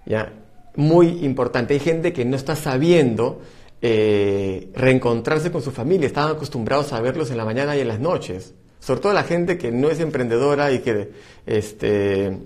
¿ya? 0.06 0.32
Muy 0.76 1.24
importante. 1.24 1.74
Hay 1.74 1.80
gente 1.80 2.12
que 2.12 2.24
no 2.24 2.36
está 2.36 2.56
sabiendo 2.56 3.42
reencontrarse 3.82 5.52
con 5.52 5.60
su 5.60 5.70
familia, 5.70 6.06
están 6.06 6.30
acostumbrados 6.30 6.94
a 6.94 7.02
verlos 7.02 7.30
en 7.30 7.36
la 7.36 7.44
mañana 7.44 7.76
y 7.76 7.80
en 7.80 7.88
las 7.88 8.00
noches. 8.00 8.54
Sobre 8.80 9.00
todo 9.00 9.12
la 9.12 9.24
gente 9.24 9.58
que 9.58 9.70
no 9.70 9.90
es 9.90 10.00
emprendedora 10.00 10.72
y 10.72 10.78
que, 10.78 11.10
este, 11.44 12.38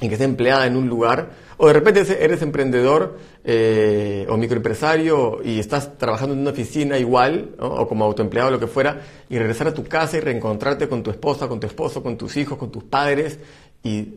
y 0.00 0.08
que 0.08 0.14
está 0.14 0.24
empleada 0.24 0.66
en 0.66 0.76
un 0.76 0.88
lugar 0.88 1.30
o 1.62 1.68
de 1.68 1.74
repente 1.74 2.24
eres 2.24 2.42
emprendedor 2.42 3.16
eh, 3.44 4.26
o 4.28 4.36
microempresario 4.36 5.38
y 5.44 5.60
estás 5.60 5.96
trabajando 5.96 6.34
en 6.34 6.40
una 6.40 6.50
oficina 6.50 6.98
igual, 6.98 7.54
o 7.60 7.86
como 7.86 8.04
autoempleado 8.04 8.48
o 8.48 8.50
lo 8.50 8.58
que 8.58 8.66
fuera, 8.66 9.00
y 9.30 9.38
regresar 9.38 9.68
a 9.68 9.72
tu 9.72 9.84
casa 9.84 10.16
y 10.16 10.20
reencontrarte 10.20 10.88
con 10.88 11.04
tu 11.04 11.12
esposa, 11.12 11.46
con 11.46 11.60
tu 11.60 11.68
esposo, 11.68 12.02
con 12.02 12.18
tus 12.18 12.36
hijos, 12.36 12.58
con 12.58 12.72
tus 12.72 12.82
padres, 12.82 13.38
y 13.84 14.08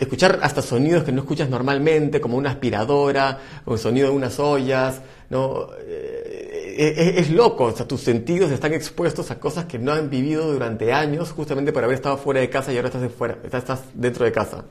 escuchar 0.00 0.40
hasta 0.42 0.62
sonidos 0.62 1.04
que 1.04 1.12
no 1.12 1.20
escuchas 1.20 1.48
normalmente, 1.48 2.20
como 2.20 2.36
una 2.36 2.50
aspiradora, 2.50 3.38
o 3.66 3.74
el 3.74 3.78
sonido 3.78 4.08
de 4.08 4.16
unas 4.16 4.40
ollas, 4.40 5.00
¿no? 5.28 5.68
Eh, 5.86 6.74
eh, 6.76 7.14
es, 7.18 7.30
loco, 7.30 7.66
o 7.66 7.72
sea, 7.72 7.86
tus 7.86 8.00
sentidos 8.00 8.50
están 8.50 8.72
expuestos 8.72 9.30
a 9.30 9.38
cosas 9.38 9.66
que 9.66 9.78
no 9.78 9.92
han 9.92 10.10
vivido 10.10 10.52
durante 10.52 10.92
años, 10.92 11.30
justamente 11.30 11.72
por 11.72 11.84
haber 11.84 11.94
estado 11.94 12.16
fuera 12.16 12.40
de 12.40 12.50
casa 12.50 12.72
y 12.72 12.78
ahora 12.78 12.88
estás, 12.88 13.12
fuera, 13.12 13.38
estás 13.44 13.84
dentro 13.94 14.24
de 14.24 14.32
casa. 14.32 14.64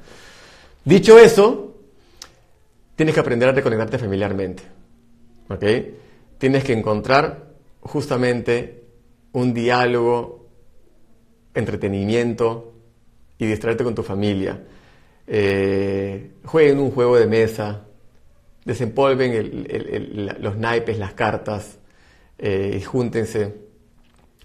Dicho 0.83 1.17
eso, 1.17 1.68
tienes 2.99 3.15
que 3.15 3.21
aprender 3.21 3.47
a 3.47 3.53
reconectarte 3.53 3.97
familiarmente. 3.97 4.61
¿Ok? 5.47 5.63
Tienes 6.37 6.65
que 6.65 6.73
encontrar 6.73 7.53
justamente 7.79 8.83
un 9.31 9.53
diálogo, 9.53 10.49
entretenimiento 11.53 12.73
y 13.37 13.45
distraerte 13.45 13.85
con 13.85 13.95
tu 13.95 14.03
familia. 14.03 14.61
Eh, 15.25 16.31
jueguen 16.43 16.81
un 16.81 16.91
juego 16.91 17.15
de 17.15 17.25
mesa, 17.25 17.85
desempolven 18.65 19.65
los 20.41 20.57
naipes, 20.57 20.99
las 20.99 21.13
cartas 21.13 21.79
eh, 22.37 22.81
júntense. 22.85 23.55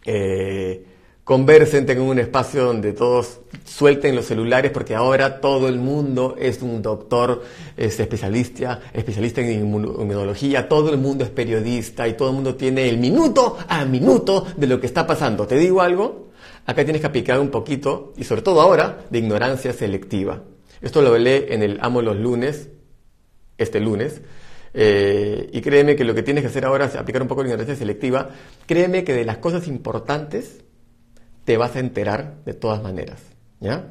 Eh, 0.04 0.84
conversen, 1.25 1.87
tengan 1.87 2.04
un 2.04 2.19
espacio 2.19 2.64
donde 2.64 2.93
todos 2.93 3.40
suelten 3.64 4.14
los 4.14 4.26
celulares 4.26 4.71
porque 4.71 4.95
ahora 4.95 5.40
todo 5.40 5.69
el 5.69 5.78
mundo 5.78 6.37
es 6.38 6.61
un 6.61 6.83
doctor, 6.83 7.43
es 7.76 7.99
especialista, 7.99 8.83
especialista 8.93 9.40
en 9.40 9.61
inmunología, 9.61 10.69
todo 10.69 10.90
el 10.90 10.99
mundo 10.99 11.25
es 11.25 11.31
periodista 11.31 12.07
y 12.07 12.14
todo 12.14 12.28
el 12.28 12.35
mundo 12.35 12.54
tiene 12.57 12.88
el 12.88 12.99
minuto 12.99 13.57
a 13.66 13.87
minuto 13.87 14.47
de 14.57 14.66
lo 14.66 14.78
que 14.81 14.87
está 14.87 15.07
pasando. 15.07 15.47
¿Te 15.47 15.57
digo 15.57 15.81
algo? 15.81 16.31
Acá 16.66 16.85
tienes 16.85 17.00
que 17.00 17.07
aplicar 17.07 17.40
un 17.40 17.50
poquito, 17.50 18.12
y 18.16 18.25
sobre 18.25 18.43
todo 18.43 18.61
ahora, 18.61 19.04
de 19.11 19.19
ignorancia 19.19 19.73
selectiva. 19.73 20.43
Esto 20.81 21.02
lo 21.02 21.16
leí 21.16 21.47
en 21.49 21.62
el 21.62 21.78
Amo 21.81 22.00
los 22.00 22.16
lunes, 22.16 22.69
este 23.59 23.81
lunes, 23.81 24.23
eh, 24.73 25.50
y 25.52 25.61
créeme 25.61 25.95
que 25.95 26.04
lo 26.04 26.14
que 26.14 26.23
tienes 26.23 26.43
que 26.43 26.49
hacer 26.49 26.64
ahora 26.64 26.87
es 26.87 26.97
aplicar 26.97 27.23
un 27.23 27.28
poco 27.28 27.43
de 27.43 27.49
ignorancia 27.49 27.76
selectiva. 27.76 28.31
Créeme 28.66 29.04
que 29.04 29.12
de 29.12 29.25
las 29.25 29.38
cosas 29.38 29.69
importantes 29.69 30.63
te 31.45 31.57
vas 31.57 31.77
a 31.77 31.81
enterar 31.81 32.37
de 32.45 32.55
todas 32.55 32.83
maneras. 32.83 33.21
¿ya? 33.61 33.87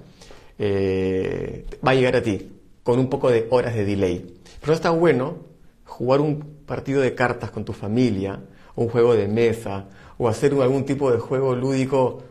Eh, 0.57 1.65
va 1.85 1.91
a 1.91 1.95
llegar 1.95 2.15
a 2.15 2.21
ti 2.21 2.51
con 2.83 2.99
un 2.99 3.09
poco 3.09 3.29
de 3.29 3.47
horas 3.49 3.75
de 3.75 3.85
delay. 3.85 4.39
Pero 4.61 4.73
está 4.73 4.91
bueno 4.91 5.37
jugar 5.85 6.21
un 6.21 6.63
partido 6.65 7.01
de 7.01 7.15
cartas 7.15 7.51
con 7.51 7.65
tu 7.65 7.73
familia, 7.73 8.39
un 8.75 8.89
juego 8.89 9.15
de 9.15 9.27
mesa, 9.27 9.85
o 10.17 10.27
hacer 10.27 10.53
algún 10.53 10.85
tipo 10.85 11.11
de 11.11 11.19
juego 11.19 11.55
lúdico, 11.55 12.23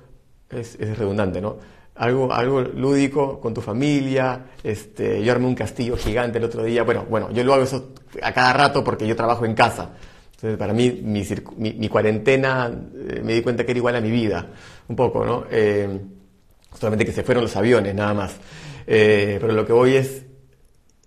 es, 0.51 0.79
redundante, 0.79 1.41
¿no? 1.41 1.57
Algo, 1.95 2.33
algo 2.33 2.63
lúdico 2.63 3.39
con 3.39 3.53
tu 3.55 3.61
familia, 3.61 4.47
este, 4.65 5.23
yo 5.23 5.33
armé 5.33 5.47
un 5.47 5.55
castillo 5.55 5.97
gigante 5.97 6.39
el 6.39 6.45
otro 6.45 6.65
día, 6.65 6.83
bueno, 6.83 7.07
bueno, 7.09 7.31
yo 7.31 7.45
lo 7.45 7.55
hago 7.55 7.65
eso 7.65 7.93
a 8.23 8.33
cada 8.33 8.53
rato 8.53 8.83
porque 8.83 9.07
yo 9.07 9.15
trabajo 9.15 9.45
en 9.45 9.55
casa. 9.55 9.91
Entonces, 10.35 10.59
para 10.59 10.73
mí, 10.73 10.91
mi, 11.05 11.89
cuarentena, 11.89 12.73
eh, 13.09 13.21
me 13.23 13.35
di 13.35 13.43
cuenta 13.43 13.65
que 13.65 13.71
era 13.71 13.79
igual 13.79 13.95
a 13.95 14.01
mi 14.01 14.11
vida, 14.11 14.49
un 14.89 14.97
poco, 14.97 15.25
¿no? 15.25 15.45
Eh, 15.51 16.01
solamente 16.79 17.05
que 17.05 17.13
se 17.13 17.23
fueron 17.23 17.45
los 17.45 17.57
aviones, 17.57 17.95
nada 17.95 18.15
más. 18.15 18.37
Eh, 18.87 19.39
pero 19.41 19.53
lo 19.53 19.67
que 19.67 19.73
voy 19.73 19.97
es, 19.97 20.25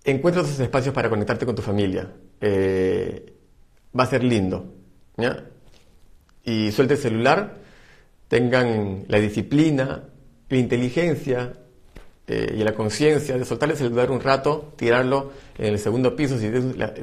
encuentra 0.04 0.42
esos 0.42 0.58
espacios 0.60 0.94
para 0.94 1.08
conectarte 1.08 1.46
con 1.46 1.54
tu 1.54 1.62
familia. 1.62 2.10
va 3.98 4.04
a 4.04 4.06
ser 4.06 4.22
lindo, 4.22 4.74
¿ya? 5.16 5.44
Y 6.44 6.70
suelte 6.70 6.94
el 6.94 7.00
celular, 7.00 7.56
tengan 8.28 9.04
la 9.08 9.18
disciplina, 9.18 10.04
la 10.48 10.56
inteligencia 10.56 11.52
y 12.28 12.64
la 12.64 12.74
conciencia 12.74 13.38
de 13.38 13.44
soltar 13.44 13.70
el 13.70 13.76
celular 13.76 14.10
un 14.10 14.20
rato, 14.20 14.72
tirarlo 14.74 15.30
en 15.58 15.74
el 15.74 15.78
segundo 15.78 16.16
piso, 16.16 16.36
si 16.38 16.50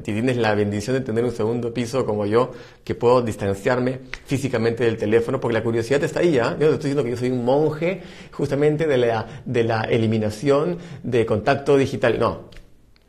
tienes, 0.02 0.36
la, 0.36 0.54
bendición 0.54 0.98
de 0.98 1.02
tener 1.02 1.24
un 1.24 1.32
segundo 1.32 1.74
piso 1.74 2.06
como 2.06 2.26
yo, 2.26 2.52
que 2.84 2.94
puedo 2.94 3.22
distanciarme 3.22 4.02
físicamente 4.26 4.84
del 4.84 4.98
teléfono, 4.98 5.40
porque 5.40 5.54
la 5.54 5.64
curiosidad 5.64 6.04
está 6.04 6.20
ahí, 6.20 6.38
¿ah? 6.40 6.58
Yo 6.60 6.68
no 6.68 6.74
estoy 6.74 6.90
diciendo 6.90 7.04
que 7.06 7.12
yo 7.12 7.18
soy 7.18 7.32
un 7.32 7.46
monje 7.46 8.02
justamente 8.34 8.86
de 8.86 8.98
la, 8.98 9.44
de 9.46 9.64
la 9.64 9.84
eliminación 9.84 10.78
de 11.04 11.26
contacto 11.26 11.78
digital. 11.78 12.20
No. 12.20 12.50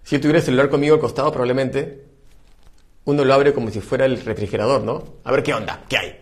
Si 0.05 0.19
tuviera 0.21 0.39
el 0.39 0.45
celular 0.45 0.69
conmigo 0.69 0.95
al 0.95 1.01
costado, 1.01 1.33
probablemente 1.33 2.05
uno 3.07 3.25
lo 3.25 3.35
abre 3.35 3.53
como 3.53 3.71
si 3.71 3.81
fuera 3.81 4.07
el 4.07 4.25
refrigerador, 4.25 4.83
¿no? 4.83 5.03
A 5.25 5.33
ver 5.33 5.43
qué 5.43 5.53
onda, 5.53 5.83
qué 5.89 5.97
hay. 5.97 6.21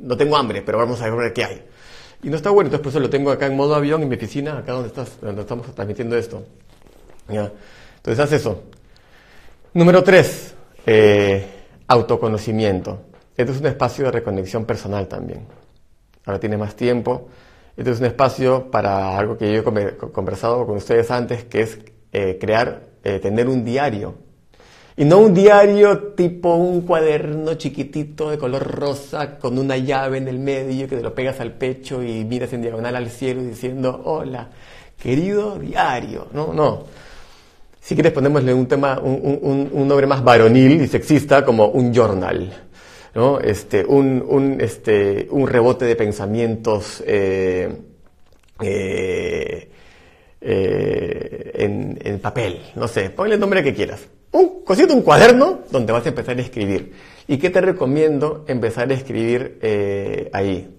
No 0.00 0.16
tengo 0.16 0.36
hambre, 0.36 0.62
pero 0.62 0.78
vamos 0.78 1.00
a 1.00 1.10
ver 1.10 1.32
qué 1.32 1.44
hay. 1.44 1.64
Y 2.22 2.30
no 2.30 2.36
está 2.36 2.50
bueno, 2.50 2.68
entonces 2.68 2.82
por 2.82 2.90
eso 2.90 3.00
lo 3.00 3.10
tengo 3.10 3.30
acá 3.30 3.46
en 3.46 3.56
modo 3.56 3.74
avión 3.74 4.02
en 4.02 4.08
mi 4.08 4.16
oficina, 4.16 4.58
acá 4.58 4.72
donde, 4.72 4.88
estás, 4.88 5.20
donde 5.20 5.42
estamos 5.42 5.72
transmitiendo 5.74 6.16
esto. 6.16 6.44
¿Ya? 7.28 7.52
Entonces 7.96 8.24
haz 8.24 8.32
eso. 8.32 8.62
Número 9.74 10.02
tres, 10.02 10.54
eh, 10.86 11.46
autoconocimiento. 11.86 13.02
Este 13.36 13.52
es 13.52 13.60
un 13.60 13.66
espacio 13.66 14.06
de 14.06 14.10
reconexión 14.10 14.64
personal 14.64 15.06
también. 15.06 15.46
Ahora 16.24 16.40
tiene 16.40 16.56
más 16.56 16.74
tiempo. 16.74 17.28
Este 17.76 17.92
es 17.92 18.00
un 18.00 18.06
espacio 18.06 18.70
para 18.70 19.16
algo 19.16 19.38
que 19.38 19.52
yo 19.52 19.60
he 19.60 19.96
conversado 20.10 20.66
con 20.66 20.76
ustedes 20.78 21.10
antes, 21.12 21.44
que 21.44 21.60
es 21.60 21.78
eh, 22.12 22.36
crear, 22.40 22.82
eh, 23.04 23.20
tener 23.20 23.48
un 23.48 23.64
diario. 23.64 24.14
Y 24.98 25.04
no 25.04 25.18
un 25.18 25.32
diario 25.32 25.96
tipo 26.16 26.56
un 26.56 26.80
cuaderno 26.80 27.54
chiquitito 27.54 28.30
de 28.30 28.36
color 28.36 28.66
rosa 28.66 29.38
con 29.38 29.56
una 29.56 29.76
llave 29.76 30.18
en 30.18 30.26
el 30.26 30.40
medio 30.40 30.88
que 30.88 30.96
te 30.96 31.02
lo 31.02 31.14
pegas 31.14 31.38
al 31.38 31.52
pecho 31.52 32.02
y 32.02 32.24
miras 32.24 32.52
en 32.52 32.62
diagonal 32.62 32.96
al 32.96 33.08
cielo 33.08 33.40
diciendo, 33.44 34.02
hola, 34.06 34.48
querido 35.00 35.56
diario. 35.56 36.26
No, 36.32 36.52
no. 36.52 36.82
Si 37.80 37.94
quieres 37.94 38.10
ponémosle 38.10 38.52
un 38.52 38.66
tema, 38.66 38.98
un, 38.98 39.70
nombre 39.86 40.08
más 40.08 40.24
varonil 40.24 40.82
y 40.82 40.88
sexista 40.88 41.44
como 41.44 41.68
un 41.68 41.94
journal. 41.94 42.52
¿no? 43.14 43.38
Este, 43.38 43.84
un, 43.84 44.20
un, 44.28 44.60
este, 44.60 45.28
un 45.30 45.46
rebote 45.46 45.84
de 45.84 45.94
pensamientos 45.94 47.04
eh, 47.06 47.72
eh, 48.60 49.70
eh, 50.40 51.50
en, 51.54 52.00
en, 52.02 52.18
papel, 52.18 52.62
no 52.74 52.88
sé, 52.88 53.10
ponle 53.10 53.34
el 53.34 53.40
nombre 53.40 53.62
que 53.62 53.72
quieras. 53.72 54.00
Un, 54.32 54.62
cosito 54.64 54.94
un 54.94 55.02
cuaderno 55.02 55.60
donde 55.70 55.92
vas 55.92 56.04
a 56.04 56.10
empezar 56.10 56.36
a 56.38 56.42
escribir. 56.42 56.92
¿Y 57.26 57.38
qué 57.38 57.50
te 57.50 57.60
recomiendo 57.60 58.44
empezar 58.46 58.90
a 58.90 58.94
escribir 58.94 59.58
ahí? 60.32 60.74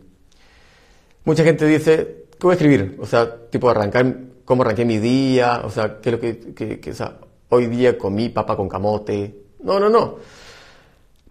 Mucha 1.25 1.43
gente 1.43 1.65
dice, 1.65 2.25
¿qué 2.31 2.39
voy 2.41 2.51
a 2.51 2.55
escribir? 2.55 2.97
O 2.99 3.05
sea, 3.05 3.47
tipo 3.49 3.69
arrancar, 3.69 4.15
cómo 4.45 4.63
arranqué 4.63 4.85
mi 4.85 4.97
día, 4.97 5.61
o 5.63 5.69
sea, 5.69 5.99
qué 6.01 6.09
es 6.09 6.13
lo 6.13 6.19
que, 6.19 6.89
o 6.89 6.93
sea, 6.93 7.17
hoy 7.49 7.67
día 7.67 7.97
comí 7.97 8.29
papa 8.29 8.55
con 8.55 8.69
camote. 8.69 9.35
No, 9.61 9.79
no, 9.79 9.89
no. 9.89 10.15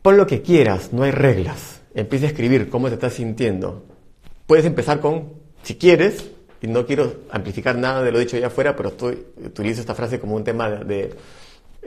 Pon 0.03 0.17
lo 0.17 0.27
que 0.27 0.43
quieras, 0.43 0.93
no 0.93 1.03
hay 1.03 1.11
reglas. 1.11 1.81
Empieza 1.95 2.27
a 2.27 2.29
escribir 2.29 2.69
cómo 2.69 2.89
te 2.89 2.95
estás 2.95 3.15
sintiendo. 3.15 3.85
Puedes 4.47 4.65
empezar 4.65 5.01
con, 5.01 5.33
si 5.63 5.77
quieres, 5.77 6.31
y 6.61 6.67
no 6.67 6.87
quiero 6.87 7.13
amplificar 7.31 7.77
nada 7.77 8.03
de 8.03 8.13
lo 8.13 8.19
dicho 8.19 8.37
allá 8.37 8.49
afuera, 8.49 8.77
pero 8.77 8.91
estoy, 8.91 9.27
utilizo 9.45 9.81
esta 9.81 9.95
frase 9.95 10.21
como 10.21 10.37
un 10.37 10.45
tema 10.45 10.71
de 10.71 11.15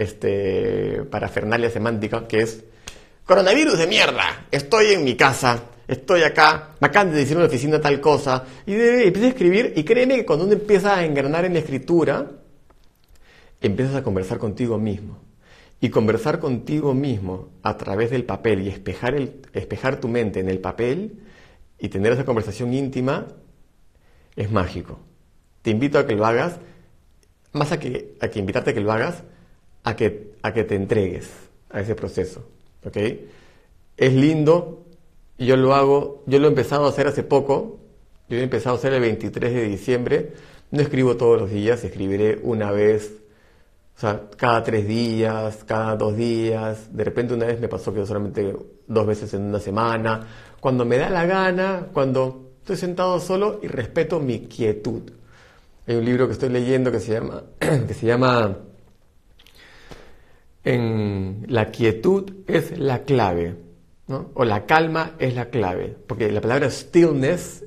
este, 0.02 1.04
parafernalia 1.10 1.70
semántica, 1.70 2.28
que 2.28 2.42
es, 2.42 2.64
coronavirus 3.26 3.78
de 3.78 3.88
mierda, 3.88 4.48
estoy 4.50 4.94
en 4.94 5.04
mi 5.04 5.16
casa, 5.16 5.64
estoy 5.88 6.24
acá, 6.24 6.72
me 6.80 6.88
acaban 6.88 7.12
de 7.12 7.18
decir 7.18 7.34
en 7.34 7.44
la 7.44 7.48
oficina 7.48 7.80
tal 7.80 8.02
cosa, 8.02 8.46
y, 8.66 8.74
de, 8.74 9.08
empieza 9.08 9.28
a 9.28 9.30
escribir, 9.30 9.74
y 9.76 9.84
créeme 9.84 10.16
que 10.16 10.26
cuando 10.26 10.46
uno 10.46 10.54
empieza 10.54 10.98
a 10.98 11.06
engranar 11.06 11.46
en 11.46 11.54
la 11.54 11.60
escritura, 11.60 12.32
empiezas 13.62 13.96
a 13.96 14.04
conversar 14.04 14.40
contigo 14.40 14.78
mismo. 14.78 15.20
Y 15.84 15.90
conversar 15.90 16.40
contigo 16.40 16.94
mismo 16.94 17.50
a 17.64 17.76
través 17.76 18.12
del 18.12 18.24
papel 18.24 18.62
y 18.62 18.70
espejar, 18.70 19.16
el, 19.16 19.42
espejar 19.54 20.00
tu 20.00 20.08
mente 20.08 20.40
en 20.40 20.48
el 20.48 20.60
papel 20.60 21.24
y 21.80 21.90
tener 21.90 22.14
esa 22.14 22.26
conversación 22.26 22.74
íntima 22.74 23.28
es 24.36 24.52
mágico. 24.52 25.00
Te 25.64 25.72
invito 25.72 25.98
a 25.98 26.06
que 26.06 26.16
lo 26.16 26.26
hagas, 26.26 26.60
más 27.52 27.72
a 27.72 27.80
que, 27.80 28.16
a 28.22 28.28
que 28.28 28.40
invitarte 28.40 28.72
a 28.72 28.74
que 28.76 28.80
lo 28.80 28.92
hagas, 28.92 29.24
a 29.84 29.96
que, 29.96 30.34
a 30.42 30.54
que 30.54 30.64
te 30.64 30.76
entregues 30.76 31.30
a 31.70 31.82
ese 31.82 31.96
proceso. 31.96 32.46
¿ok? 32.86 32.98
Es 33.98 34.14
lindo, 34.14 34.86
yo 35.38 35.56
lo 35.58 35.74
hago, 35.74 36.24
yo 36.28 36.40
lo 36.40 36.48
he 36.48 36.50
empezado 36.50 36.86
a 36.86 36.90
hacer 36.90 37.08
hace 37.08 37.24
poco, 37.24 37.80
yo 38.30 38.38
he 38.38 38.44
empezado 38.44 38.76
a 38.76 38.80
hacer 38.80 38.94
el 38.94 39.02
23 39.02 39.54
de 39.54 39.64
diciembre, 39.64 40.34
no 40.72 40.82
escribo 40.82 41.18
todos 41.18 41.40
los 41.42 41.52
días, 41.52 41.84
escribiré 41.84 42.40
una 42.44 42.72
vez 42.72 43.22
o 43.98 44.00
sea, 44.02 44.30
cada 44.36 44.64
tres 44.64 44.88
días, 44.88 45.64
cada 45.64 45.96
dos 45.96 46.16
días. 46.18 46.88
De 46.92 47.04
repente 47.04 47.36
una 47.36 47.46
vez 47.46 47.60
me 47.60 47.68
pasó 47.68 47.94
que 47.94 48.04
solamente 48.04 48.56
dos 48.88 49.06
veces 49.06 49.32
en 49.36 49.44
una 49.44 49.60
semana. 49.60 50.26
Cuando 50.60 50.86
me 50.86 50.98
da 50.98 51.08
la 51.10 51.28
gana, 51.28 51.88
cuando 51.94 52.54
estoy 52.62 52.78
sentado 52.78 53.20
solo 53.20 53.60
y 53.62 53.68
respeto 53.68 54.20
mi 54.20 54.48
quietud. 54.48 55.04
Hay 55.86 55.96
un 55.98 56.06
libro 56.06 56.26
que 56.26 56.34
estoy 56.34 56.50
leyendo 56.50 56.92
que 56.92 57.00
se 57.00 57.14
llama, 57.14 57.44
que 57.60 57.94
se 57.94 58.08
llama 58.08 58.58
en 60.64 61.46
La 61.48 61.72
quietud 61.72 62.32
es 62.48 62.78
la 62.78 63.04
clave, 63.04 63.56
¿no? 64.08 64.30
o 64.34 64.46
la 64.46 64.66
calma 64.66 65.16
es 65.20 65.36
la 65.36 65.46
clave, 65.50 65.96
porque 66.08 66.32
la 66.32 66.42
palabra 66.42 66.70
stillness 66.70 67.66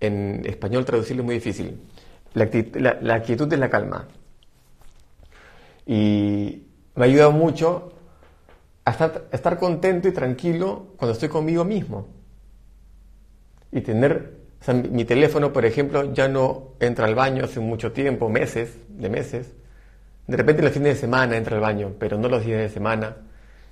en 0.00 0.42
español 0.44 0.84
traducirlo 0.84 1.22
es 1.22 1.26
muy 1.26 1.34
difícil. 1.36 1.78
La, 2.34 3.22
quietud 3.22 3.52
es 3.52 3.58
la 3.58 3.68
calma. 3.68 4.08
Y 5.86 6.62
me 6.94 7.04
ha 7.04 7.06
ayudado 7.06 7.32
mucho 7.32 7.92
a 8.84 8.90
estar, 8.90 9.58
contento 9.58 10.08
y 10.08 10.12
tranquilo 10.12 10.88
cuando 10.96 11.12
estoy 11.12 11.28
conmigo 11.28 11.64
mismo. 11.64 12.08
Y 13.70 13.80
tener, 13.82 14.38
o 14.60 14.64
sea, 14.64 14.74
mi 14.74 15.04
teléfono, 15.04 15.52
por 15.52 15.64
ejemplo, 15.64 16.12
ya 16.12 16.26
no 16.28 16.74
entra 16.80 17.06
al 17.06 17.14
baño 17.14 17.44
hace 17.44 17.60
mucho 17.60 17.92
tiempo, 17.92 18.28
meses, 18.28 18.76
de 18.88 19.08
meses. 19.08 19.52
De 20.26 20.36
repente 20.36 20.62
los 20.62 20.72
fines 20.72 20.94
de 20.94 21.00
semana 21.00 21.36
entra 21.36 21.56
al 21.56 21.62
baño, 21.62 21.92
pero 21.98 22.16
no 22.18 22.28
los 22.28 22.44
días 22.44 22.60
de 22.60 22.68
semana. 22.68 23.16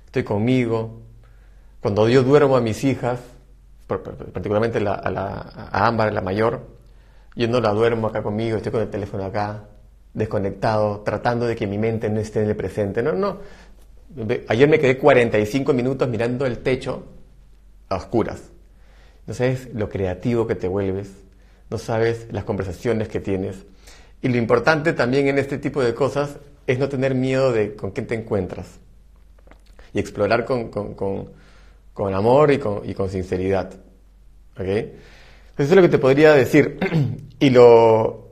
Estoy 0.05 0.23
conmigo. 0.23 1.01
Cuando 1.79 2.07
yo 2.09 2.23
duermo 2.23 2.57
a 2.57 2.61
mis 2.61 2.83
hijas, 2.83 3.19
particularmente 3.87 4.77
a, 4.77 4.81
la, 4.81 5.51
a 5.71 5.87
Ámbar, 5.87 6.13
la 6.13 6.21
mayor, 6.21 6.67
yo 7.35 7.47
no 7.47 7.59
la 7.59 7.71
duermo 7.71 8.07
acá 8.07 8.21
conmigo, 8.21 8.57
estoy 8.57 8.71
con 8.71 8.81
el 8.81 8.89
teléfono 8.89 9.25
acá 9.25 9.63
desconectado, 10.13 11.01
tratando 11.01 11.45
de 11.45 11.55
que 11.55 11.67
mi 11.67 11.77
mente 11.77 12.09
no 12.09 12.19
esté 12.19 12.43
en 12.43 12.49
el 12.49 12.55
presente. 12.55 13.01
No, 13.01 13.13
no. 13.13 13.39
Ayer 14.47 14.67
me 14.67 14.79
quedé 14.79 14.97
45 14.97 15.73
minutos 15.73 16.07
mirando 16.09 16.45
el 16.45 16.59
techo 16.59 17.05
a 17.87 17.95
oscuras. 17.95 18.41
No 19.25 19.33
sabes 19.33 19.69
lo 19.73 19.87
creativo 19.87 20.47
que 20.47 20.55
te 20.55 20.67
vuelves, 20.67 21.11
no 21.69 21.77
sabes 21.77 22.27
las 22.31 22.43
conversaciones 22.43 23.07
que 23.07 23.21
tienes. 23.21 23.65
Y 24.21 24.27
lo 24.27 24.37
importante 24.37 24.93
también 24.93 25.27
en 25.27 25.37
este 25.37 25.57
tipo 25.57 25.81
de 25.81 25.93
cosas 25.93 26.37
es 26.67 26.79
no 26.79 26.89
tener 26.89 27.15
miedo 27.15 27.51
de 27.51 27.75
con 27.75 27.91
quién 27.91 28.07
te 28.07 28.15
encuentras 28.15 28.79
y 29.93 29.99
explorar 29.99 30.45
con, 30.45 30.69
con, 30.69 32.13
amor 32.13 32.51
y 32.51 32.57
con, 32.57 32.91
con 32.93 33.09
sinceridad. 33.09 33.71
Eso 34.57 34.93
es 35.57 35.71
lo 35.71 35.81
que 35.81 35.89
te 35.89 35.97
podría 35.97 36.33
decir. 36.33 36.79
y 37.39 37.49
lo, 37.49 38.31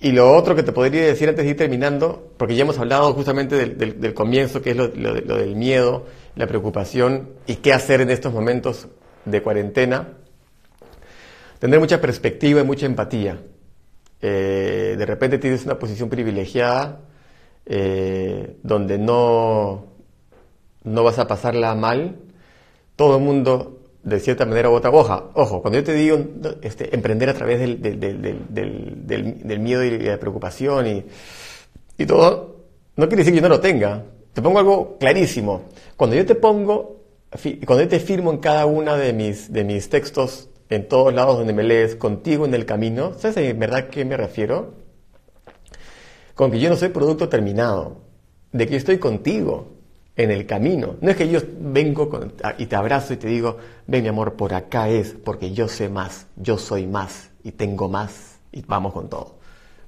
y 0.00 0.12
lo 0.12 0.32
otro 0.32 0.54
que 0.54 0.62
te 0.62 0.72
podría 0.72 1.06
decir 1.06 1.28
antes 1.28 1.44
de 1.44 1.52
ir 1.52 1.56
terminando, 1.56 2.32
porque 2.36 2.54
ya 2.54 2.62
hemos 2.62 2.78
hablado 2.78 3.12
justamente 3.14 3.74
del, 3.74 4.14
comienzo, 4.14 4.60
que 4.60 4.70
es 4.70 4.76
lo, 4.76 4.88
del 4.88 5.56
miedo, 5.56 6.06
la 6.36 6.46
preocupación 6.46 7.30
y 7.46 7.56
qué 7.56 7.72
hacer 7.72 8.00
en 8.00 8.10
estos 8.10 8.32
momentos 8.32 8.88
de 9.24 9.42
cuarentena, 9.42 10.08
tener 11.58 11.80
mucha 11.80 12.00
perspectiva 12.00 12.60
y 12.60 12.64
mucha 12.64 12.86
empatía. 12.86 13.38
Eh, 14.20 14.94
de 14.96 15.06
repente 15.06 15.38
tienes 15.38 15.64
una 15.64 15.78
posición 15.78 16.08
privilegiada 16.08 17.00
eh, 17.66 18.56
donde 18.62 18.98
no, 18.98 19.86
no 20.84 21.04
vas 21.04 21.18
a 21.18 21.26
pasarla 21.26 21.74
mal. 21.74 22.16
Todo 22.96 23.16
el 23.16 23.22
mundo 23.22 23.80
de 24.04 24.20
cierta 24.20 24.44
manera 24.44 24.70
u 24.70 24.74
otra. 24.74 24.90
Ojo, 24.90 25.62
cuando 25.62 25.78
yo 25.78 25.84
te 25.84 25.94
digo 25.94 26.18
este, 26.62 26.94
emprender 26.94 27.30
a 27.30 27.34
través 27.34 27.58
del, 27.60 27.80
del, 27.80 29.58
miedo 29.60 29.82
y 29.82 29.98
la 29.98 30.18
preocupación 30.18 30.86
y, 30.86 31.04
y, 31.98 32.06
todo, 32.06 32.64
no 32.96 33.08
quiere 33.08 33.22
decir 33.22 33.32
que 33.32 33.40
yo 33.40 33.48
no 33.48 33.54
lo 33.54 33.60
tenga. 33.60 34.04
Te 34.32 34.42
pongo 34.42 34.58
algo 34.58 34.98
clarísimo. 34.98 35.62
Cuando 35.96 36.16
yo 36.16 36.26
te 36.26 36.34
pongo, 36.34 37.00
cuando 37.66 37.84
yo 37.84 37.88
te 37.88 38.00
firmo 38.00 38.30
en 38.30 38.38
cada 38.38 38.66
uno 38.66 38.96
de 38.96 39.12
mis, 39.12 39.52
de 39.52 39.64
mis 39.64 39.88
textos, 39.88 40.50
en 40.68 40.88
todos 40.88 41.14
lados 41.14 41.38
donde 41.38 41.52
me 41.52 41.62
lees, 41.62 41.96
contigo 41.96 42.44
en 42.44 42.54
el 42.54 42.66
camino, 42.66 43.14
¿sabes 43.18 43.36
en 43.38 43.58
verdad 43.58 43.78
a 43.78 43.88
qué 43.88 44.04
me 44.04 44.16
refiero? 44.16 44.83
Con 46.34 46.50
que 46.50 46.58
yo 46.60 46.68
no 46.68 46.76
soy 46.76 46.88
producto 46.88 47.28
terminado, 47.28 47.98
de 48.52 48.66
que 48.66 48.72
yo 48.72 48.78
estoy 48.78 48.98
contigo 48.98 49.74
en 50.16 50.30
el 50.30 50.46
camino. 50.46 50.96
No 51.00 51.10
es 51.10 51.16
que 51.16 51.28
yo 51.28 51.40
vengo 51.58 52.08
y 52.58 52.66
te 52.66 52.76
abrazo 52.76 53.14
y 53.14 53.16
te 53.16 53.28
digo, 53.28 53.58
ven 53.86 54.02
mi 54.02 54.08
amor, 54.08 54.34
por 54.34 54.54
acá 54.54 54.88
es, 54.88 55.12
porque 55.12 55.52
yo 55.52 55.68
sé 55.68 55.88
más, 55.88 56.26
yo 56.36 56.58
soy 56.58 56.86
más 56.86 57.30
y 57.42 57.52
tengo 57.52 57.88
más 57.88 58.38
y 58.52 58.62
vamos 58.62 58.92
con 58.92 59.08
todo. 59.08 59.36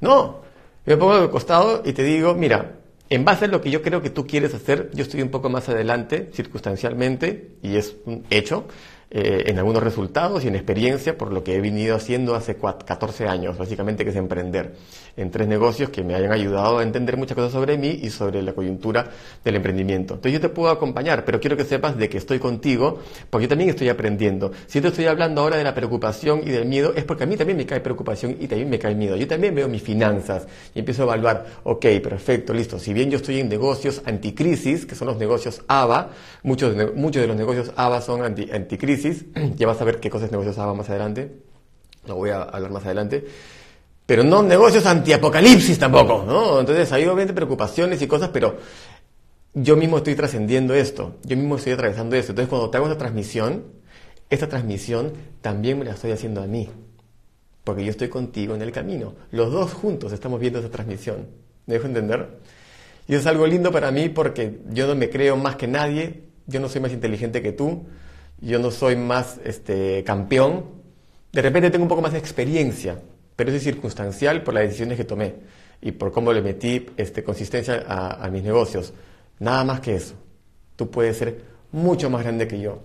No, 0.01 0.41
me 0.85 0.97
pongo 0.97 1.15
al 1.15 1.31
costado 1.31 1.83
y 1.85 1.93
te 1.93 2.03
digo, 2.03 2.35
mira, 2.35 2.77
en 3.09 3.25
base 3.25 3.45
a 3.45 3.49
lo 3.49 3.61
que 3.61 3.71
yo 3.71 3.83
creo 3.83 4.03
que 4.03 4.11
tú 4.11 4.27
quieres 4.27 4.53
hacer, 4.55 4.91
yo 4.93 5.03
estoy 5.03 5.23
un 5.23 5.31
poco 5.31 5.49
más 5.49 5.69
adelante, 5.69 6.31
circunstancialmente, 6.33 7.57
y 7.63 7.77
es 7.77 7.97
un 8.05 8.25
hecho, 8.31 8.65
eh, 9.09 9.45
en 9.47 9.59
algunos 9.59 9.85
resultados 9.85 10.45
y 10.45 10.49
en 10.49 10.57
experiencia 10.57 11.16
por 11.16 11.33
lo 11.33 11.45
que 11.45 11.55
he 11.55 11.61
venido 11.61 11.95
haciendo 11.95 12.35
hace 12.35 12.57
14 12.57 13.29
años, 13.29 13.57
básicamente, 13.57 14.03
que 14.03 14.11
es 14.11 14.16
emprender 14.16 14.75
en 15.16 15.31
tres 15.31 15.47
negocios 15.47 15.90
que 15.90 16.03
me 16.03 16.14
hayan 16.14 16.33
ayudado 16.33 16.79
a 16.79 16.83
entender 16.83 17.16
muchas 17.16 17.37
cosas 17.37 17.53
sobre 17.53 17.79
mí 17.79 18.01
y 18.03 18.11
sobre 18.11 18.42
la 18.42 18.53
coyuntura 18.53 19.09
del 19.45 19.55
emprendimiento. 19.55 20.14
Entonces 20.14 20.33
yo 20.33 20.40
te 20.40 20.49
puedo 20.49 20.71
acompañar, 20.71 21.25
pero 21.25 21.40
quiero 21.40 21.57
que 21.57 21.64
sepas 21.64 21.97
de 21.97 22.09
que 22.09 22.19
estoy 22.19 22.40
contigo, 22.40 23.01
porque 23.31 23.45
yo 23.45 23.49
también 23.49 23.71
estoy 23.71 23.88
aprendiendo. 23.88 24.51
Si 24.66 24.81
te 24.81 24.88
estoy 24.88 25.07
hablando 25.07 25.40
ahora 25.40 25.57
de 25.57 25.62
la 25.64 25.73
preocupación 25.73 26.40
y 26.45 26.51
del 26.51 26.66
miedo, 26.66 26.92
es 26.97 27.05
porque 27.05 27.25
a 27.25 27.27
mí 27.27 27.37
también 27.37 27.57
me 27.57 27.64
cae 27.64 27.81
preocupación 27.81 28.37
y 28.40 28.49
también 28.49 28.69
me 28.69 28.79
cae 28.81 28.97
miedo. 28.97 29.16
Yo 29.16 29.29
también 29.29 29.55
veo 29.55 29.69
mis 29.69 29.83
finanzas 29.83 30.49
y 30.75 30.81
empiezo 30.81 31.03
a 31.03 31.05
evaluar, 31.05 31.47
ok, 31.62 31.87
perfecto, 32.03 32.53
listo. 32.53 32.81
Si 32.81 32.92
bien 32.92 33.09
yo 33.09 33.19
estoy 33.19 33.38
en 33.38 33.49
negocios 33.49 34.03
anticrisis, 34.05 34.85
que 34.85 34.97
son 34.97 35.07
los 35.07 35.16
negocios 35.16 35.62
ABA, 35.69 36.11
muchos 36.42 36.75
muchos 36.97 37.23
de 37.23 37.29
los 37.29 37.37
negocios 37.37 37.73
ABA 37.77 38.01
son 38.01 38.23
anti, 38.23 38.51
anticrisis, 38.51 38.96
ya 39.57 39.67
vas 39.67 39.81
a 39.81 39.85
ver 39.85 40.01
qué 40.01 40.11
cosas 40.11 40.31
negocios 40.31 40.59
hago 40.59 40.75
más 40.75 40.89
adelante, 40.91 41.33
lo 42.07 42.17
voy 42.17 42.31
a 42.31 42.43
hablar 42.43 42.71
más 42.71 42.85
adelante, 42.85 43.25
pero 44.07 44.23
no 44.23 44.43
negocios 44.43 44.87
antiapocalipsis 44.87 45.79
tampoco, 45.79 46.25
¿no? 46.27 46.61
Entonces 46.61 46.91
hay 46.93 47.05
obviamente 47.05 47.33
preocupaciones 47.33 48.01
y 48.03 48.07
cosas, 48.07 48.31
pero 48.33 48.57
yo 49.55 49.77
mismo 49.77 49.99
estoy 49.99 50.15
trascendiendo 50.15 50.75
esto, 50.75 51.17
yo 51.25 51.37
mismo 51.37 51.57
estoy 51.57 51.73
atravesando 51.73 52.15
esto. 52.15 52.33
Entonces 52.33 52.49
cuando 52.49 52.71
te 52.71 52.77
hago 52.77 52.87
esta 52.87 52.99
transmisión, 52.99 53.65
esta 54.31 54.49
transmisión 54.49 55.13
también 55.41 55.79
me 55.79 55.85
la 55.85 55.93
estoy 55.93 56.13
haciendo 56.13 56.43
a 56.43 56.47
mí, 56.47 56.69
porque 57.65 57.85
yo 57.85 57.91
estoy 57.91 58.09
contigo 58.09 58.55
en 58.55 58.63
el 58.63 58.71
camino. 58.71 59.15
Los 59.31 59.51
dos 59.51 59.73
juntos 59.73 60.13
estamos 60.13 60.41
viendo 60.41 60.59
esa 60.61 60.71
transmisión. 60.71 61.27
¿Me 61.67 61.75
dejo 61.75 61.87
entender? 61.87 62.39
Y 63.09 63.15
es 63.15 63.27
algo 63.27 63.47
lindo 63.47 63.73
para 63.73 63.91
mí 63.91 64.09
porque 64.09 64.61
yo 64.71 64.87
no 64.87 64.95
me 64.95 65.11
creo 65.11 65.37
más 65.37 65.57
que 65.57 65.67
nadie, 65.67 66.25
yo 66.47 66.61
no 66.61 66.69
soy 66.69 66.81
más 66.81 66.93
inteligente 66.93 67.43
que 67.43 67.53
tú, 67.53 67.87
yo 68.40 68.59
no 68.59 68.70
soy 68.70 68.96
más 68.96 69.40
este, 69.44 70.05
campeón, 70.05 70.64
de 71.33 71.42
repente 71.42 71.70
tengo 71.70 71.85
un 71.85 71.88
poco 71.88 72.03
más 72.03 72.12
de 72.12 72.18
experiencia, 72.18 73.01
pero 73.35 73.51
eso 73.51 73.59
es 73.59 73.64
circunstancial 73.64 74.42
por 74.42 74.55
las 74.55 74.64
decisiones 74.64 74.96
que 74.96 75.05
tomé 75.05 75.35
y 75.81 75.92
por 75.92 76.12
cómo 76.12 76.33
le 76.33 76.42
metí 76.42 76.87
este, 76.96 77.22
consistencia 77.22 77.85
a, 77.87 78.25
a 78.25 78.31
mis 78.31 78.42
negocios. 78.42 78.92
Nada 79.38 79.64
más 79.64 79.81
que 79.81 79.94
eso. 79.94 80.14
Tú 80.77 80.90
puedes 80.90 81.18
ser 81.18 81.42
mucho 81.72 82.09
más 82.09 82.22
grande 82.22 82.49
que 82.49 82.61
yo. 82.61 82.81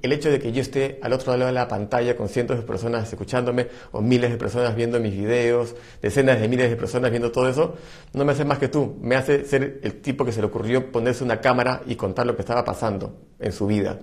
El 0.00 0.12
hecho 0.12 0.30
de 0.30 0.38
que 0.38 0.52
yo 0.52 0.62
esté 0.62 1.00
al 1.02 1.12
otro 1.12 1.36
lado 1.36 1.46
de 1.46 1.52
la 1.52 1.66
pantalla 1.66 2.16
con 2.16 2.28
cientos 2.28 2.56
de 2.56 2.62
personas 2.62 3.12
escuchándome 3.12 3.66
o 3.90 4.00
miles 4.00 4.30
de 4.30 4.36
personas 4.36 4.76
viendo 4.76 5.00
mis 5.00 5.16
videos, 5.16 5.74
decenas 6.00 6.40
de 6.40 6.46
miles 6.46 6.70
de 6.70 6.76
personas 6.76 7.10
viendo 7.10 7.32
todo 7.32 7.48
eso, 7.48 7.74
no 8.12 8.24
me 8.24 8.30
hace 8.30 8.44
más 8.44 8.60
que 8.60 8.68
tú. 8.68 8.96
Me 9.00 9.16
hace 9.16 9.44
ser 9.44 9.80
el 9.82 10.00
tipo 10.00 10.24
que 10.24 10.30
se 10.30 10.40
le 10.40 10.46
ocurrió 10.46 10.92
ponerse 10.92 11.24
una 11.24 11.40
cámara 11.40 11.82
y 11.84 11.96
contar 11.96 12.26
lo 12.26 12.36
que 12.36 12.42
estaba 12.42 12.64
pasando 12.64 13.16
en 13.40 13.50
su 13.50 13.66
vida 13.66 13.98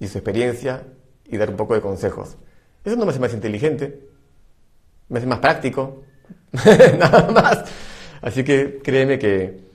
y 0.00 0.06
su 0.06 0.18
experiencia 0.18 0.82
y 1.24 1.36
dar 1.36 1.50
un 1.50 1.56
poco 1.56 1.74
de 1.74 1.80
consejos. 1.80 2.36
Eso 2.84 2.96
no 2.96 3.04
me 3.04 3.10
hace 3.10 3.20
más 3.20 3.34
inteligente, 3.34 4.00
me 5.08 5.18
hace 5.18 5.26
más 5.26 5.40
práctico, 5.40 6.02
nada 6.98 7.30
más. 7.30 7.64
Así 8.20 8.44
que 8.44 8.80
créeme 8.82 9.18
que 9.18 9.68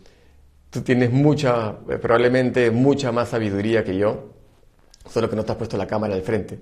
tú 0.69 0.81
tienes 0.81 1.11
mucha, 1.11 1.77
eh, 1.89 1.97
probablemente 1.97 2.71
mucha 2.71 3.11
más 3.11 3.29
sabiduría 3.29 3.83
que 3.83 3.95
yo, 3.97 4.31
solo 5.09 5.29
que 5.29 5.35
no 5.35 5.45
te 5.45 5.51
has 5.51 5.57
puesto 5.57 5.77
la 5.77 5.87
cámara 5.87 6.15
al 6.15 6.21
frente. 6.21 6.59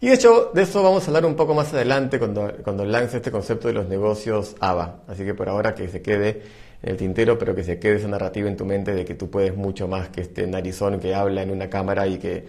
Y 0.00 0.08
de 0.08 0.14
hecho, 0.14 0.50
de 0.52 0.62
eso 0.62 0.82
vamos 0.82 1.04
a 1.04 1.06
hablar 1.06 1.24
un 1.24 1.34
poco 1.34 1.54
más 1.54 1.72
adelante 1.72 2.18
cuando, 2.18 2.52
cuando 2.62 2.84
lance 2.84 3.16
este 3.16 3.30
concepto 3.30 3.68
de 3.68 3.74
los 3.74 3.88
negocios 3.88 4.54
ABA. 4.60 5.04
Así 5.08 5.24
que 5.24 5.32
por 5.32 5.48
ahora 5.48 5.74
que 5.74 5.88
se 5.88 6.02
quede 6.02 6.42
en 6.82 6.90
el 6.90 6.96
tintero, 6.98 7.38
pero 7.38 7.54
que 7.54 7.64
se 7.64 7.78
quede 7.78 7.96
esa 7.96 8.08
narrativa 8.08 8.48
en 8.48 8.56
tu 8.56 8.66
mente 8.66 8.92
de 8.92 9.04
que 9.06 9.14
tú 9.14 9.30
puedes 9.30 9.56
mucho 9.56 9.88
más 9.88 10.10
que 10.10 10.20
este 10.20 10.46
narizón 10.46 11.00
que 11.00 11.14
habla 11.14 11.42
en 11.42 11.50
una 11.50 11.70
cámara 11.70 12.06
y 12.06 12.18
que 12.18 12.44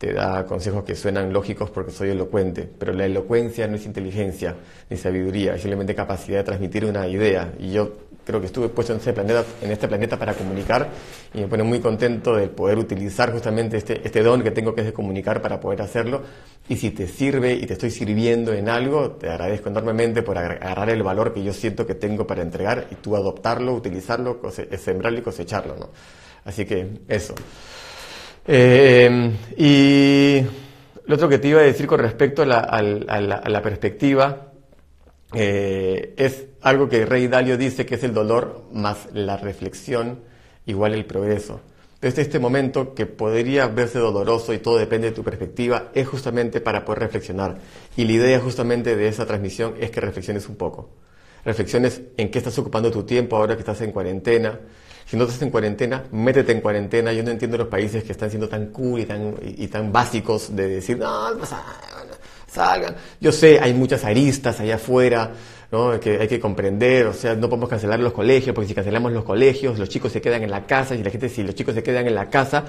te 0.00 0.14
da 0.14 0.46
consejos 0.46 0.82
que 0.82 0.94
suenan 0.94 1.30
lógicos 1.30 1.68
porque 1.68 1.92
soy 1.92 2.08
elocuente, 2.08 2.66
pero 2.78 2.94
la 2.94 3.04
elocuencia 3.04 3.68
no 3.68 3.76
es 3.76 3.84
inteligencia 3.84 4.56
ni 4.88 4.96
sabiduría, 4.96 5.54
es 5.54 5.60
simplemente 5.60 5.94
capacidad 5.94 6.38
de 6.38 6.44
transmitir 6.44 6.86
una 6.86 7.06
idea. 7.06 7.52
Y 7.58 7.72
yo 7.72 7.92
creo 8.24 8.40
que 8.40 8.46
estuve 8.46 8.70
puesto 8.70 8.94
en 8.94 8.98
este 8.98 9.12
planeta, 9.88 10.16
para 10.16 10.32
comunicar 10.32 10.88
y 11.34 11.42
me 11.42 11.48
pone 11.48 11.64
muy 11.64 11.80
contento 11.80 12.34
de 12.34 12.48
poder 12.48 12.78
utilizar 12.78 13.30
justamente 13.30 13.76
este, 13.76 14.00
este 14.02 14.22
don 14.22 14.42
que 14.42 14.50
tengo 14.52 14.74
que 14.74 14.80
es 14.80 14.86
de 14.86 14.94
comunicar 14.94 15.42
para 15.42 15.60
poder 15.60 15.82
hacerlo. 15.82 16.22
Y 16.66 16.76
si 16.76 16.92
te 16.92 17.06
sirve 17.06 17.52
y 17.52 17.66
te 17.66 17.74
estoy 17.74 17.90
sirviendo 17.90 18.54
en 18.54 18.70
algo, 18.70 19.10
te 19.10 19.28
agradezco 19.28 19.68
enormemente 19.68 20.22
por 20.22 20.38
agarrar 20.38 20.88
el 20.88 21.02
valor 21.02 21.34
que 21.34 21.42
yo 21.42 21.52
siento 21.52 21.86
que 21.86 21.94
tengo 21.94 22.26
para 22.26 22.40
entregar 22.40 22.86
y 22.90 22.94
tú 22.94 23.16
adoptarlo, 23.16 23.74
utilizarlo, 23.74 24.40
sembrarlo 24.78 25.18
y 25.18 25.22
cosecharlo. 25.22 25.90
Así 26.46 26.64
que 26.64 26.88
eso. 27.06 27.34
Eh, 28.52 29.30
y 29.56 30.44
lo 31.06 31.14
otro 31.14 31.28
que 31.28 31.38
te 31.38 31.46
iba 31.46 31.60
a 31.60 31.62
decir 31.62 31.86
con 31.86 32.00
respecto 32.00 32.42
a 32.42 32.46
la, 32.46 33.60
perspectiva 33.62 34.50
eh, 35.32 36.14
es 36.16 36.46
algo 36.60 36.88
que 36.88 37.06
Rey 37.06 37.28
Dalio 37.28 37.56
dice 37.56 37.86
que 37.86 37.94
es 37.94 38.02
el 38.02 38.12
dolor 38.12 38.64
más 38.72 39.06
la 39.12 39.36
reflexión 39.36 40.24
igual 40.66 40.94
el 40.94 41.04
progreso. 41.04 41.60
Desde 42.00 42.22
este 42.22 42.40
momento 42.40 42.92
que 42.92 43.06
podría 43.06 43.68
verse 43.68 44.00
doloroso 44.00 44.52
y 44.52 44.58
todo 44.58 44.78
depende 44.78 45.10
de 45.10 45.14
tu 45.14 45.22
perspectiva, 45.22 45.92
es 45.94 46.08
justamente 46.08 46.60
para 46.60 46.84
poder 46.84 47.02
reflexionar. 47.02 47.58
Y 47.96 48.04
la 48.04 48.12
idea 48.12 48.40
justamente 48.40 48.96
de 48.96 49.06
esa 49.06 49.26
transmisión 49.26 49.74
es 49.78 49.92
que 49.92 50.00
reflexiones 50.00 50.48
un 50.48 50.56
poco. 50.56 50.90
Reflexiones 51.44 52.02
en 52.16 52.32
qué 52.32 52.38
estás 52.38 52.58
ocupando 52.58 52.90
tu 52.90 53.04
tiempo 53.04 53.36
ahora 53.36 53.54
que 53.54 53.60
estás 53.60 53.80
en 53.82 53.92
cuarentena, 53.92 54.58
si 55.10 55.16
no 55.16 55.24
estás 55.24 55.42
en 55.42 55.50
cuarentena, 55.50 56.04
métete 56.12 56.52
en 56.52 56.60
cuarentena. 56.60 57.12
Yo 57.12 57.24
no 57.24 57.32
entiendo 57.32 57.58
los 57.58 57.66
países 57.66 58.04
que 58.04 58.12
están 58.12 58.30
siendo 58.30 58.48
tan 58.48 58.66
cool 58.66 59.00
y 59.00 59.06
tan, 59.06 59.34
y, 59.42 59.66
tan 59.66 59.90
básicos 59.90 60.54
de 60.54 60.68
decir, 60.68 60.98
no, 60.98 61.34
no 61.34 61.44
salgan. 62.46 62.94
Yo 63.20 63.32
sé, 63.32 63.58
hay 63.58 63.74
muchas 63.74 64.04
aristas 64.04 64.60
allá 64.60 64.76
afuera 64.76 65.32
¿no? 65.70 65.98
que 66.00 66.18
hay 66.18 66.28
que 66.28 66.40
comprender, 66.40 67.06
o 67.06 67.12
sea, 67.12 67.34
no 67.34 67.48
podemos 67.48 67.68
cancelar 67.68 68.00
los 68.00 68.12
colegios, 68.12 68.54
porque 68.54 68.68
si 68.68 68.74
cancelamos 68.74 69.12
los 69.12 69.24
colegios, 69.24 69.78
los 69.78 69.88
chicos 69.88 70.12
se 70.12 70.20
quedan 70.20 70.42
en 70.42 70.50
la 70.50 70.66
casa, 70.66 70.94
y 70.94 71.02
la 71.02 71.10
gente, 71.10 71.28
si 71.28 71.42
los 71.42 71.54
chicos 71.54 71.74
se 71.74 71.82
quedan 71.82 72.06
en 72.06 72.14
la 72.14 72.28
casa, 72.28 72.64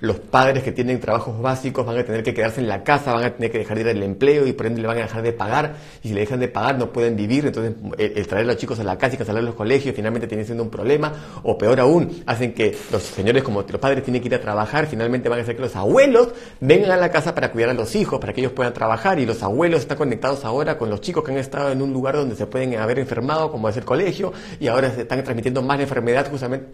los 0.00 0.18
padres 0.20 0.62
que 0.62 0.72
tienen 0.72 1.00
trabajos 1.00 1.40
básicos 1.40 1.84
van 1.84 1.98
a 1.98 2.04
tener 2.04 2.22
que 2.22 2.34
quedarse 2.34 2.60
en 2.60 2.68
la 2.68 2.84
casa, 2.84 3.12
van 3.12 3.24
a 3.24 3.30
tener 3.34 3.50
que 3.50 3.58
dejar 3.58 3.76
de 3.76 3.82
ir 3.82 3.88
al 3.88 4.02
empleo 4.02 4.46
y 4.46 4.52
por 4.52 4.66
ende 4.66 4.80
le 4.80 4.86
van 4.86 4.98
a 4.98 5.02
dejar 5.02 5.22
de 5.22 5.32
pagar, 5.32 5.74
y 6.02 6.08
si 6.08 6.14
le 6.14 6.20
dejan 6.20 6.40
de 6.40 6.48
pagar 6.48 6.78
no 6.78 6.92
pueden 6.92 7.16
vivir, 7.16 7.46
entonces 7.46 7.74
el, 7.98 8.26
traer 8.26 8.44
a 8.44 8.48
los 8.48 8.56
chicos 8.56 8.78
a 8.78 8.84
la 8.84 8.96
casa 8.98 9.14
y 9.14 9.18
cancelar 9.18 9.42
los 9.42 9.54
colegios 9.54 9.94
finalmente 9.94 10.26
tiene 10.26 10.44
siendo 10.44 10.62
un 10.62 10.70
problema, 10.70 11.12
o 11.42 11.58
peor 11.58 11.80
aún, 11.80 12.22
hacen 12.26 12.54
que 12.54 12.76
los 12.92 13.02
señores 13.02 13.42
como 13.42 13.62
los 13.62 13.80
padres 13.80 14.04
tienen 14.04 14.22
que 14.22 14.28
ir 14.28 14.34
a 14.34 14.40
trabajar, 14.40 14.86
finalmente 14.86 15.28
van 15.28 15.40
a 15.40 15.42
hacer 15.42 15.56
que 15.56 15.62
los 15.62 15.74
abuelos 15.74 16.28
vengan 16.60 16.92
a 16.92 16.96
la 16.96 17.10
casa 17.10 17.34
para 17.34 17.50
cuidar 17.50 17.70
a 17.70 17.74
los 17.74 17.94
hijos, 17.96 18.20
para 18.20 18.32
que 18.32 18.40
ellos 18.40 18.52
puedan 18.52 18.72
trabajar, 18.72 19.18
y 19.18 19.26
los 19.26 19.42
abuelos 19.42 19.80
están 19.80 19.98
conectados 19.98 20.44
ahora 20.44 20.78
con 20.78 20.90
los 20.90 21.00
chicos 21.00 21.24
que 21.24 21.32
han 21.32 21.38
estado 21.38 21.72
en 21.72 21.82
un 21.82 21.92
lugar 21.92 22.16
donde 22.16 22.36
se 22.36 22.43
pueden 22.46 22.76
haber 22.76 22.98
enfermado, 22.98 23.50
como 23.50 23.68
es 23.68 23.76
el 23.76 23.84
colegio, 23.84 24.32
y 24.60 24.68
ahora 24.68 24.90
se 24.90 25.02
están 25.02 25.22
transmitiendo 25.22 25.62
más 25.62 25.80
enfermedad 25.80 26.28
justamente. 26.30 26.68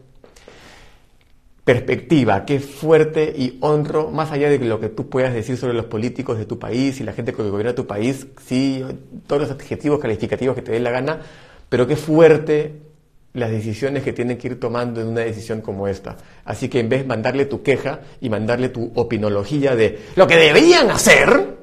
Perspectiva, 1.64 2.44
qué 2.46 2.59
fuerte 2.59 3.33
y 3.37 3.59
honro, 3.61 4.11
más 4.11 4.33
allá 4.33 4.48
de 4.48 4.59
lo 4.59 4.80
que 4.80 4.88
tú 4.88 5.09
puedas 5.09 5.33
decir 5.33 5.56
sobre 5.56 5.74
los 5.74 5.85
políticos 5.85 6.38
de 6.38 6.46
tu 6.46 6.59
país 6.59 7.00
y 7.00 7.04
la 7.04 7.12
gente 7.12 7.33
que 7.33 7.42
gobierna 7.42 7.74
tu 7.74 7.87
país, 7.87 8.26
sí, 8.44 8.85
todos 9.26 9.42
los 9.42 9.50
adjetivos 9.50 10.00
calificativos 10.00 10.56
que 10.56 10.62
te 10.62 10.72
den 10.72 10.83
la 10.83 10.90
gana, 10.90 11.20
pero 11.68 11.87
qué 11.87 11.96
fuerte 11.96 12.80
las 13.35 13.50
decisiones 13.50 14.02
que 14.02 14.12
tienen 14.12 14.38
que 14.38 14.48
ir 14.48 14.61
tomando 14.61 15.00
en 15.00 15.09
una 15.09 15.20
decisión 15.20 15.61
como 15.61 15.87
esta. 15.87 16.16
Así 16.44 16.68
que 16.68 16.80
en 16.80 16.88
vez 16.88 17.02
de 17.02 17.06
mandarle 17.06 17.44
tu 17.44 17.62
queja 17.62 18.00
y 18.20 18.28
mandarle 18.28 18.70
tu 18.70 18.90
opinología 18.94 19.76
de 19.76 20.00
lo 20.16 20.26
que 20.26 20.37
deberían 20.37 20.90
hacer, 20.90 21.59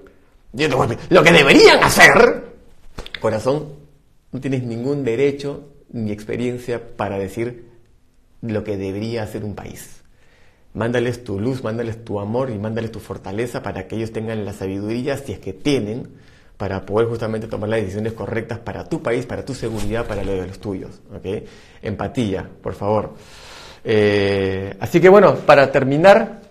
lo 1.09 1.23
que 1.23 1.31
deberían 1.31 1.83
hacer, 1.83 2.43
corazón, 3.19 3.76
no 4.31 4.41
tienes 4.41 4.63
ningún 4.63 5.03
derecho 5.03 5.73
ni 5.91 6.11
experiencia 6.11 6.95
para 6.95 7.17
decir 7.17 7.65
lo 8.41 8.63
que 8.63 8.77
debería 8.77 9.23
hacer 9.23 9.43
un 9.43 9.55
país. 9.55 10.01
Mándales 10.73 11.23
tu 11.23 11.39
luz, 11.39 11.63
mándales 11.63 12.03
tu 12.03 12.19
amor 12.19 12.49
y 12.49 12.57
mándales 12.57 12.91
tu 12.91 12.99
fortaleza 12.99 13.63
para 13.63 13.87
que 13.87 13.95
ellos 13.95 14.11
tengan 14.11 14.45
la 14.45 14.53
sabiduría, 14.53 15.17
si 15.17 15.31
es 15.31 15.39
que 15.39 15.53
tienen, 15.53 16.07
para 16.57 16.85
poder 16.85 17.07
justamente 17.07 17.47
tomar 17.47 17.69
las 17.69 17.81
decisiones 17.81 18.13
correctas 18.13 18.59
para 18.59 18.83
tu 18.83 19.01
país, 19.01 19.25
para 19.25 19.45
tu 19.45 19.53
seguridad, 19.53 20.05
para 20.05 20.23
lo 20.23 20.33
de 20.33 20.47
los 20.47 20.59
tuyos. 20.59 21.01
Empatía, 21.81 22.49
por 22.61 22.73
favor. 22.73 23.13
Eh, 23.83 24.75
así 24.79 24.99
que 24.99 25.09
bueno, 25.09 25.35
para 25.35 25.71
terminar, 25.71 26.41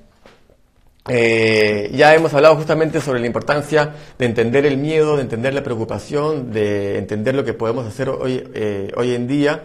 eh, 1.09 1.91
ya 1.95 2.15
hemos 2.15 2.35
hablado 2.35 2.57
justamente 2.57 3.01
sobre 3.01 3.21
la 3.21 3.27
importancia 3.27 3.95
de 4.19 4.27
entender 4.27 4.67
el 4.67 4.77
miedo, 4.77 5.17
de 5.17 5.23
entender 5.23 5.55
la 5.55 5.63
preocupación, 5.63 6.53
de 6.53 6.99
entender 6.99 7.35
lo 7.35 7.45
que 7.45 7.55
podemos 7.55 7.87
hacer 7.87 8.09
hoy, 8.09 8.43
eh, 8.55 8.91
hoy 8.97 9.15
en 9.15 9.27
día. 9.27 9.63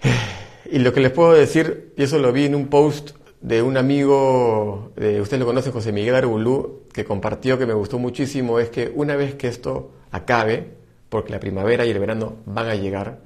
Y 0.70 0.80
lo 0.80 0.92
que 0.92 1.00
les 1.00 1.10
puedo 1.10 1.32
decir, 1.32 1.94
y 1.96 2.02
eso 2.02 2.18
lo 2.18 2.30
vi 2.30 2.44
en 2.44 2.54
un 2.54 2.66
post 2.66 3.12
de 3.40 3.62
un 3.62 3.78
amigo, 3.78 4.92
de, 4.96 5.18
ustedes 5.18 5.40
lo 5.40 5.46
conocen, 5.46 5.72
José 5.72 5.92
Miguel 5.92 6.14
Arbulú, 6.14 6.82
que 6.92 7.06
compartió 7.06 7.56
que 7.56 7.64
me 7.64 7.72
gustó 7.72 7.98
muchísimo, 7.98 8.58
es 8.58 8.68
que 8.68 8.92
una 8.94 9.16
vez 9.16 9.34
que 9.34 9.48
esto 9.48 9.92
acabe, 10.10 10.74
porque 11.08 11.32
la 11.32 11.40
primavera 11.40 11.86
y 11.86 11.90
el 11.90 11.98
verano 11.98 12.36
van 12.44 12.68
a 12.68 12.74
llegar, 12.74 13.20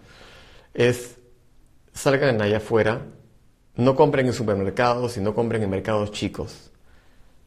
es 0.72 1.16
salgan 1.92 2.40
allá 2.40 2.58
afuera, 2.58 3.06
no 3.74 3.96
compren 3.96 4.28
en 4.28 4.34
supermercados 4.34 5.16
y 5.16 5.20
no 5.20 5.34
compren 5.34 5.64
en 5.64 5.70
mercados 5.70 6.12
chicos 6.12 6.71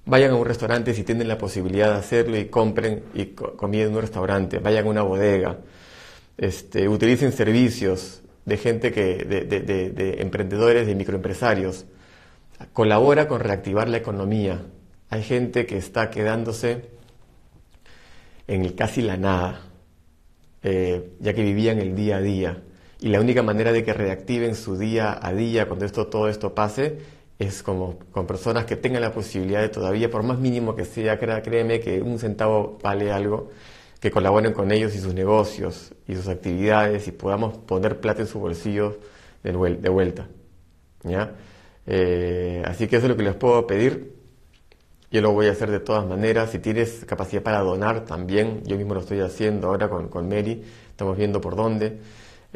Vayan 0.07 0.31
a 0.31 0.35
un 0.35 0.45
restaurante 0.45 0.93
si 0.93 1.03
tienen 1.03 1.27
la 1.27 1.37
posibilidad 1.37 1.91
de 1.93 1.97
hacerlo 1.97 2.37
y 2.37 2.45
compren 2.45 3.03
y 3.15 3.33
en 3.81 3.95
un 3.95 4.01
restaurante. 4.01 4.59
Vayan 4.59 4.85
a 4.85 4.89
una 4.89 5.01
bodega. 5.01 5.57
Este, 6.37 6.87
utilicen 6.87 7.31
servicios 7.31 8.21
de 8.45 8.57
gente 8.57 8.91
que, 8.91 9.25
de, 9.25 9.45
de, 9.45 10.21
emprendedores, 10.21 10.85
de 10.85 10.93
microempresarios. 10.93 11.85
Colabora 12.71 13.27
con 13.27 13.39
reactivar 13.39 13.89
la 13.89 13.97
economía. 13.97 14.61
Hay 15.09 15.23
gente 15.23 15.65
que 15.65 15.77
está 15.77 16.11
quedándose 16.11 16.85
en 18.47 18.69
casi 18.73 19.01
la 19.01 19.17
nada, 19.17 19.61
eh, 20.61 21.13
ya 21.19 21.33
que 21.33 21.41
vivían 21.41 21.79
el 21.79 21.95
día 21.95 22.17
a 22.17 22.21
día. 22.21 22.61
Y 23.01 23.09
la 23.09 23.19
única 23.19 23.41
manera 23.41 23.71
de 23.71 23.83
que 23.83 23.93
reactiven 23.93 24.53
su 24.53 24.77
día 24.77 25.17
a 25.19 25.33
día 25.33 25.67
cuando 25.67 25.85
esto, 25.85 26.07
todo 26.07 26.29
esto 26.29 26.53
pase 26.53 26.99
es 27.37 27.63
como 27.63 27.99
con 28.11 28.27
personas 28.27 28.65
que 28.65 28.75
tengan 28.75 29.01
la 29.01 29.11
posibilidad 29.11 29.61
de 29.61 29.69
todavía, 29.69 30.09
por 30.09 30.23
más 30.23 30.39
mínimo 30.39 30.75
que 30.75 30.85
sea, 30.85 31.19
créeme 31.19 31.79
que 31.79 32.01
un 32.01 32.17
centavo 32.19 32.77
vale 32.81 33.11
algo, 33.11 33.49
que 33.99 34.11
colaboren 34.11 34.53
con 34.53 34.71
ellos 34.71 34.95
y 34.95 34.99
sus 34.99 35.13
negocios 35.13 35.93
y 36.07 36.15
sus 36.15 36.27
actividades 36.27 37.07
y 37.07 37.11
podamos 37.11 37.57
poner 37.57 37.99
plata 37.99 38.21
en 38.21 38.27
su 38.27 38.39
bolsillo 38.39 38.99
de, 39.43 39.51
vuelta. 39.89 40.27
¿ya? 41.03 41.35
Eh, 41.85 42.63
así 42.65 42.87
que 42.87 42.97
eso 42.97 43.05
es 43.05 43.09
lo 43.09 43.17
que 43.17 43.23
les 43.23 43.35
puedo 43.35 43.67
pedir. 43.67 44.15
Yo 45.11 45.21
lo 45.21 45.31
voy 45.31 45.47
a 45.47 45.51
hacer 45.51 45.71
de 45.71 45.79
todas 45.79 46.05
maneras. 46.05 46.51
Si 46.51 46.59
tienes 46.59 47.05
capacidad 47.05 47.41
para 47.41 47.59
donar, 47.59 48.05
también. 48.05 48.63
Yo 48.65 48.75
mismo 48.75 48.95
lo 48.95 49.01
estoy 49.01 49.21
haciendo 49.21 49.67
ahora 49.67 49.89
con, 49.89 50.09
con 50.09 50.27
Mary. 50.27 50.63
Estamos 50.89 51.15
viendo 51.15 51.39
por 51.41 51.55
dónde. 51.55 51.99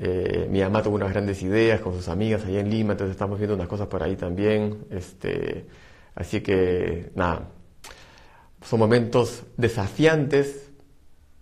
Eh, 0.02 0.48
mi 0.50 0.62
mamá 0.62 0.82
tuvo 0.82 0.96
unas 0.96 1.12
grandes 1.12 1.44
ideas 1.44 1.82
con 1.82 1.94
sus 1.94 2.08
amigas 2.08 2.46
allá 2.46 2.62
en 2.62 2.70
Lima, 2.70 2.94
entonces 2.94 3.12
estamos 3.12 3.38
viendo 3.38 3.54
unas 3.56 3.68
cosas 3.68 3.88
por 3.88 4.02
ahí 4.02 4.16
también. 4.16 4.86
Este, 4.90 5.66
así 6.16 6.40
que, 6.40 7.12
nada, 7.16 7.50
son 8.62 8.80
momentos 8.80 9.44
desafiantes, 9.58 10.70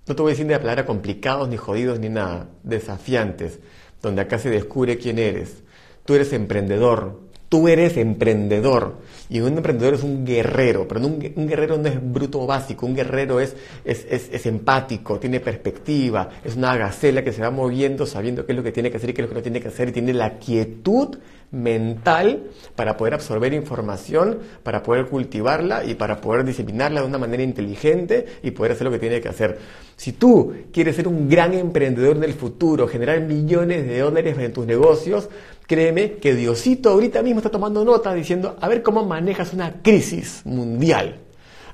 no 0.08 0.16
te 0.16 0.22
voy 0.24 0.32
a 0.32 0.34
decir 0.34 0.48
ni 0.48 0.54
la 0.54 0.60
palabra 0.60 0.88
complicados, 0.88 1.48
ni 1.50 1.58
jodidos, 1.58 2.00
ni 2.00 2.10
nada, 2.10 2.50
desafiantes, 2.64 3.60
donde 4.02 4.22
acá 4.24 4.40
se 4.40 4.50
descubre 4.50 4.98
quién 4.98 5.20
eres. 5.20 5.62
Tú 6.04 6.16
eres 6.16 6.34
emprendedor, 6.34 7.27
Tú 7.50 7.68
eres 7.70 7.96
emprendedor 7.96 8.96
y 9.30 9.40
un 9.40 9.56
emprendedor 9.56 9.94
es 9.94 10.04
un 10.04 10.26
guerrero, 10.26 10.88
pero 10.88 11.06
un, 11.06 11.20
guerrero 11.20 11.78
no 11.78 11.88
es 11.88 12.00
bruto 12.02 12.46
básico, 12.46 12.86
un 12.86 12.96
guerrero 12.96 13.40
es, 13.40 13.56
es, 13.86 14.06
es, 14.10 14.46
empático, 14.46 15.18
tiene 15.18 15.40
perspectiva, 15.40 16.30
es 16.44 16.58
una 16.58 16.76
gacela 16.76 17.24
que 17.24 17.32
se 17.32 17.42
va 17.42 17.50
moviendo 17.50 18.06
sabiendo 18.06 18.46
qué 18.46 18.52
es 18.52 18.58
lo 18.58 18.64
que 18.64 18.72
tiene 18.72 18.92
que 18.92 18.98
hacer 18.98 19.12
y 19.12 19.14
qué 19.14 19.22
es 19.22 19.28
lo 19.28 19.30
que 19.30 19.40
no 19.40 19.44
tiene 19.44 19.62
que 19.62 19.70
hacer 19.70 19.90
y 19.90 19.92
tiene 19.94 20.14
la 20.14 20.38
quietud 20.40 21.18
mental 21.52 22.44
para 22.76 22.98
poder 22.98 23.14
absorber 23.14 23.54
información, 23.54 24.40
para 24.64 24.84
poder 24.84 25.06
cultivarla 25.06 25.86
y 25.86 25.96
para 25.96 26.20
poder 26.20 26.46
disciplinarla 26.46 27.02
de 27.02 27.08
una 27.08 27.18
manera 27.18 27.44
inteligente 27.44 28.26
y 28.44 28.52
poder 28.52 28.74
hacer 28.74 28.86
lo 28.86 28.92
que 28.92 29.00
tiene 29.00 29.22
que 29.22 29.30
hacer. 29.30 29.58
Si 29.96 30.12
tú 30.12 30.54
quieres 30.72 30.96
ser 30.96 31.08
un 31.08 31.30
gran 31.30 31.54
emprendedor 31.54 32.20
del 32.20 32.34
futuro, 32.34 32.88
generar 32.88 33.22
millones 33.22 33.88
de 33.88 34.00
dólares 34.00 34.38
en 34.38 34.54
tus 34.54 34.66
negocios, 34.66 35.30
Créeme 35.68 36.14
que 36.14 36.34
Diosito 36.34 36.90
ahorita 36.90 37.22
mismo 37.22 37.40
está 37.40 37.52
tomando 37.52 37.84
nota 37.84 38.14
diciendo, 38.14 38.56
a 38.60 38.70
ver 38.70 38.82
cómo 38.82 39.06
manejas 39.06 39.54
una 39.54 39.82
crisis 39.82 40.42
mundial. 40.46 41.20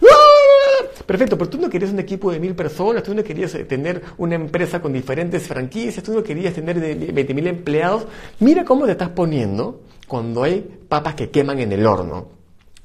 ¡Ah! 0.01 0.85
Perfecto, 1.05 1.37
pero 1.37 1.49
tú 1.49 1.59
no 1.59 1.69
querías 1.69 1.91
un 1.91 1.99
equipo 1.99 2.31
de 2.31 2.39
mil 2.39 2.55
personas, 2.55 3.03
tú 3.03 3.13
no 3.13 3.23
querías 3.23 3.53
eh, 3.53 3.65
tener 3.65 4.01
una 4.17 4.33
empresa 4.33 4.81
con 4.81 4.93
diferentes 4.93 5.43
franquicias, 5.43 6.03
tú 6.03 6.11
no 6.11 6.23
querías 6.23 6.55
tener 6.55 6.79
20 6.79 7.33
mil 7.35 7.45
empleados. 7.45 8.07
Mira 8.39 8.65
cómo 8.65 8.85
te 8.85 8.93
estás 8.93 9.09
poniendo 9.09 9.81
cuando 10.07 10.41
hay 10.41 10.61
papas 10.89 11.13
que 11.13 11.29
queman 11.29 11.59
en 11.59 11.71
el 11.71 11.85
horno 11.85 12.42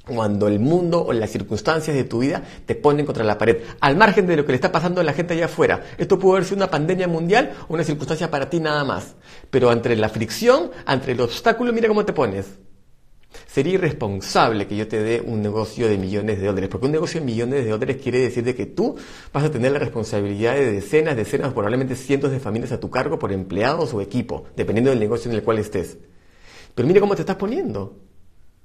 cuando 0.08 0.48
el 0.48 0.58
mundo 0.58 1.04
o 1.04 1.12
las 1.12 1.30
circunstancias 1.30 1.94
de 1.94 2.04
tu 2.04 2.20
vida 2.20 2.42
te 2.66 2.74
ponen 2.74 3.06
contra 3.06 3.24
la 3.24 3.38
pared, 3.38 3.58
al 3.80 3.96
margen 3.96 4.26
de 4.26 4.36
lo 4.36 4.44
que 4.44 4.52
le 4.52 4.56
está 4.56 4.72
pasando 4.72 5.00
a 5.00 5.04
la 5.04 5.12
gente 5.12 5.34
allá 5.34 5.44
afuera. 5.44 5.84
Esto 5.98 6.18
puede 6.18 6.44
ser 6.44 6.56
una 6.56 6.70
pandemia 6.70 7.06
mundial 7.06 7.52
o 7.68 7.74
una 7.74 7.84
circunstancia 7.84 8.30
para 8.30 8.50
ti 8.50 8.58
nada 8.58 8.84
más. 8.84 9.14
Pero 9.50 9.70
entre 9.70 9.94
la 9.96 10.08
fricción, 10.08 10.70
entre 10.88 11.12
el 11.12 11.20
obstáculo, 11.20 11.72
mira 11.72 11.88
cómo 11.88 12.04
te 12.04 12.12
pones. 12.12 12.46
Sería 13.46 13.74
irresponsable 13.74 14.66
que 14.66 14.76
yo 14.76 14.88
te 14.88 15.02
dé 15.02 15.22
un 15.24 15.42
negocio 15.42 15.86
de 15.86 15.98
millones 15.98 16.40
de 16.40 16.46
dólares, 16.46 16.70
porque 16.70 16.86
un 16.86 16.92
negocio 16.92 17.20
de 17.20 17.26
millones 17.26 17.64
de 17.64 17.70
dólares 17.70 17.98
quiere 18.02 18.20
decir 18.20 18.42
de 18.42 18.54
que 18.54 18.66
tú 18.66 18.96
vas 19.32 19.44
a 19.44 19.50
tener 19.50 19.72
la 19.72 19.78
responsabilidad 19.78 20.54
de 20.54 20.72
decenas, 20.72 21.16
decenas, 21.16 21.52
probablemente 21.52 21.94
cientos 21.94 22.30
de 22.30 22.40
familias 22.40 22.72
a 22.72 22.80
tu 22.80 22.90
cargo 22.90 23.18
por 23.18 23.32
empleados 23.32 23.92
o 23.92 24.00
equipo, 24.00 24.44
dependiendo 24.56 24.90
del 24.90 24.98
negocio 24.98 25.30
en 25.30 25.36
el 25.36 25.42
cual 25.42 25.58
estés. 25.58 25.98
Pero 26.74 26.88
mira 26.88 27.00
cómo 27.00 27.14
te 27.14 27.22
estás 27.22 27.36
poniendo. 27.36 28.07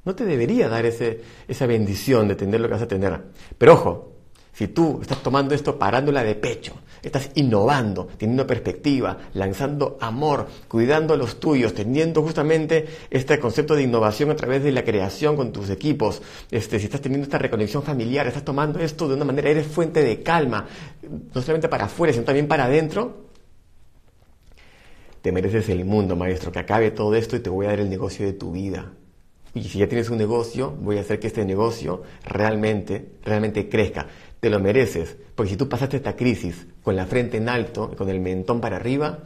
No 0.05 0.15
te 0.15 0.25
debería 0.25 0.67
dar 0.67 0.85
ese, 0.85 1.21
esa 1.47 1.65
bendición 1.65 2.27
de 2.27 2.35
tener 2.35 2.59
lo 2.59 2.67
que 2.67 2.73
vas 2.73 2.83
a 2.83 2.87
tener. 2.87 3.21
Pero 3.57 3.73
ojo, 3.73 4.13
si 4.53 4.67
tú 4.67 4.99
estás 5.01 5.23
tomando 5.23 5.55
esto 5.55 5.79
parándola 5.79 6.23
de 6.23 6.35
pecho, 6.35 6.73
estás 7.01 7.31
innovando, 7.35 8.07
teniendo 8.17 8.45
perspectiva, 8.45 9.17
lanzando 9.33 9.97
amor, 9.99 10.47
cuidando 10.67 11.15
a 11.15 11.17
los 11.17 11.39
tuyos, 11.39 11.73
teniendo 11.73 12.21
justamente 12.21 12.85
este 13.09 13.39
concepto 13.39 13.75
de 13.75 13.83
innovación 13.83 14.29
a 14.29 14.35
través 14.35 14.63
de 14.63 14.71
la 14.71 14.83
creación 14.83 15.35
con 15.35 15.51
tus 15.51 15.69
equipos, 15.71 16.21
este, 16.51 16.77
si 16.77 16.85
estás 16.85 17.01
teniendo 17.01 17.23
esta 17.25 17.39
reconexión 17.39 17.81
familiar, 17.81 18.27
estás 18.27 18.45
tomando 18.45 18.79
esto 18.79 19.07
de 19.07 19.15
una 19.15 19.25
manera, 19.25 19.49
eres 19.49 19.65
fuente 19.65 20.03
de 20.03 20.21
calma, 20.21 20.67
no 21.33 21.41
solamente 21.41 21.67
para 21.67 21.85
afuera, 21.85 22.13
sino 22.13 22.25
también 22.25 22.47
para 22.47 22.65
adentro, 22.65 23.29
te 25.23 25.31
mereces 25.31 25.69
el 25.69 25.83
mundo, 25.83 26.15
maestro, 26.15 26.51
que 26.51 26.59
acabe 26.59 26.91
todo 26.91 27.15
esto 27.15 27.35
y 27.35 27.39
te 27.39 27.49
voy 27.49 27.65
a 27.65 27.69
dar 27.69 27.79
el 27.79 27.89
negocio 27.89 28.25
de 28.25 28.33
tu 28.33 28.51
vida. 28.51 28.91
Y 29.55 29.63
si 29.63 29.79
ya 29.79 29.87
tienes 29.87 30.09
un 30.09 30.17
negocio, 30.17 30.71
voy 30.71 30.97
a 30.97 31.01
hacer 31.01 31.19
que 31.19 31.27
este 31.27 31.45
negocio 31.45 32.01
realmente, 32.25 33.11
realmente 33.23 33.69
crezca. 33.69 34.07
Te 34.39 34.49
lo 34.49 34.59
mereces, 34.59 35.15
porque 35.35 35.51
si 35.51 35.57
tú 35.57 35.69
pasaste 35.69 35.97
esta 35.97 36.15
crisis 36.15 36.65
con 36.81 36.95
la 36.95 37.05
frente 37.05 37.37
en 37.37 37.49
alto, 37.49 37.91
con 37.95 38.09
el 38.09 38.19
mentón 38.19 38.59
para 38.59 38.77
arriba, 38.77 39.19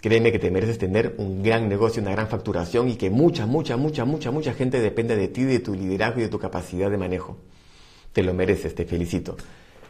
créeme 0.00 0.32
que 0.32 0.38
te 0.38 0.50
mereces 0.50 0.78
tener 0.78 1.14
un 1.18 1.42
gran 1.42 1.68
negocio, 1.68 2.02
una 2.02 2.10
gran 2.10 2.28
facturación 2.28 2.88
y 2.88 2.96
que 2.96 3.08
mucha, 3.08 3.46
mucha, 3.46 3.76
mucha, 3.76 4.04
mucha, 4.04 4.30
mucha 4.30 4.52
gente 4.52 4.80
depende 4.80 5.16
de 5.16 5.28
ti, 5.28 5.44
de 5.44 5.60
tu 5.60 5.74
liderazgo 5.74 6.20
y 6.20 6.24
de 6.24 6.28
tu 6.28 6.38
capacidad 6.38 6.90
de 6.90 6.98
manejo. 6.98 7.38
Te 8.12 8.24
lo 8.24 8.34
mereces, 8.34 8.74
te 8.74 8.84
felicito. 8.84 9.36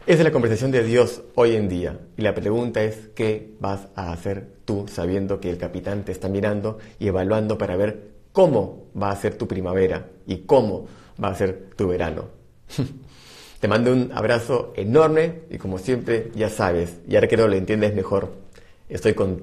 Esa 0.06 0.18
es 0.18 0.24
la 0.24 0.32
conversación 0.32 0.70
de 0.70 0.84
Dios 0.84 1.22
hoy 1.34 1.56
en 1.56 1.68
día. 1.68 1.98
Y 2.16 2.22
la 2.22 2.34
pregunta 2.34 2.82
es, 2.82 3.08
¿qué 3.14 3.54
vas 3.58 3.88
a 3.94 4.12
hacer 4.12 4.48
tú 4.64 4.86
sabiendo 4.86 5.40
que 5.40 5.50
el 5.50 5.58
capitán 5.58 6.04
te 6.04 6.12
está 6.12 6.28
mirando 6.28 6.78
y 6.98 7.08
evaluando 7.08 7.56
para 7.56 7.76
ver 7.76 8.19
cómo 8.32 8.86
va 9.00 9.10
a 9.10 9.16
ser 9.16 9.36
tu 9.36 9.46
primavera 9.46 10.08
y 10.26 10.38
cómo 10.38 10.86
va 11.22 11.28
a 11.28 11.34
ser 11.34 11.70
tu 11.76 11.88
verano. 11.88 12.26
Te 13.60 13.68
mando 13.68 13.92
un 13.92 14.10
abrazo 14.14 14.72
enorme 14.74 15.42
y 15.50 15.58
como 15.58 15.78
siempre 15.78 16.30
ya 16.34 16.48
sabes, 16.48 16.98
y 17.06 17.14
ahora 17.14 17.28
que 17.28 17.36
no 17.36 17.46
lo 17.46 17.56
entiendes 17.56 17.94
mejor, 17.94 18.32
estoy 18.88 19.14
contigo. 19.14 19.38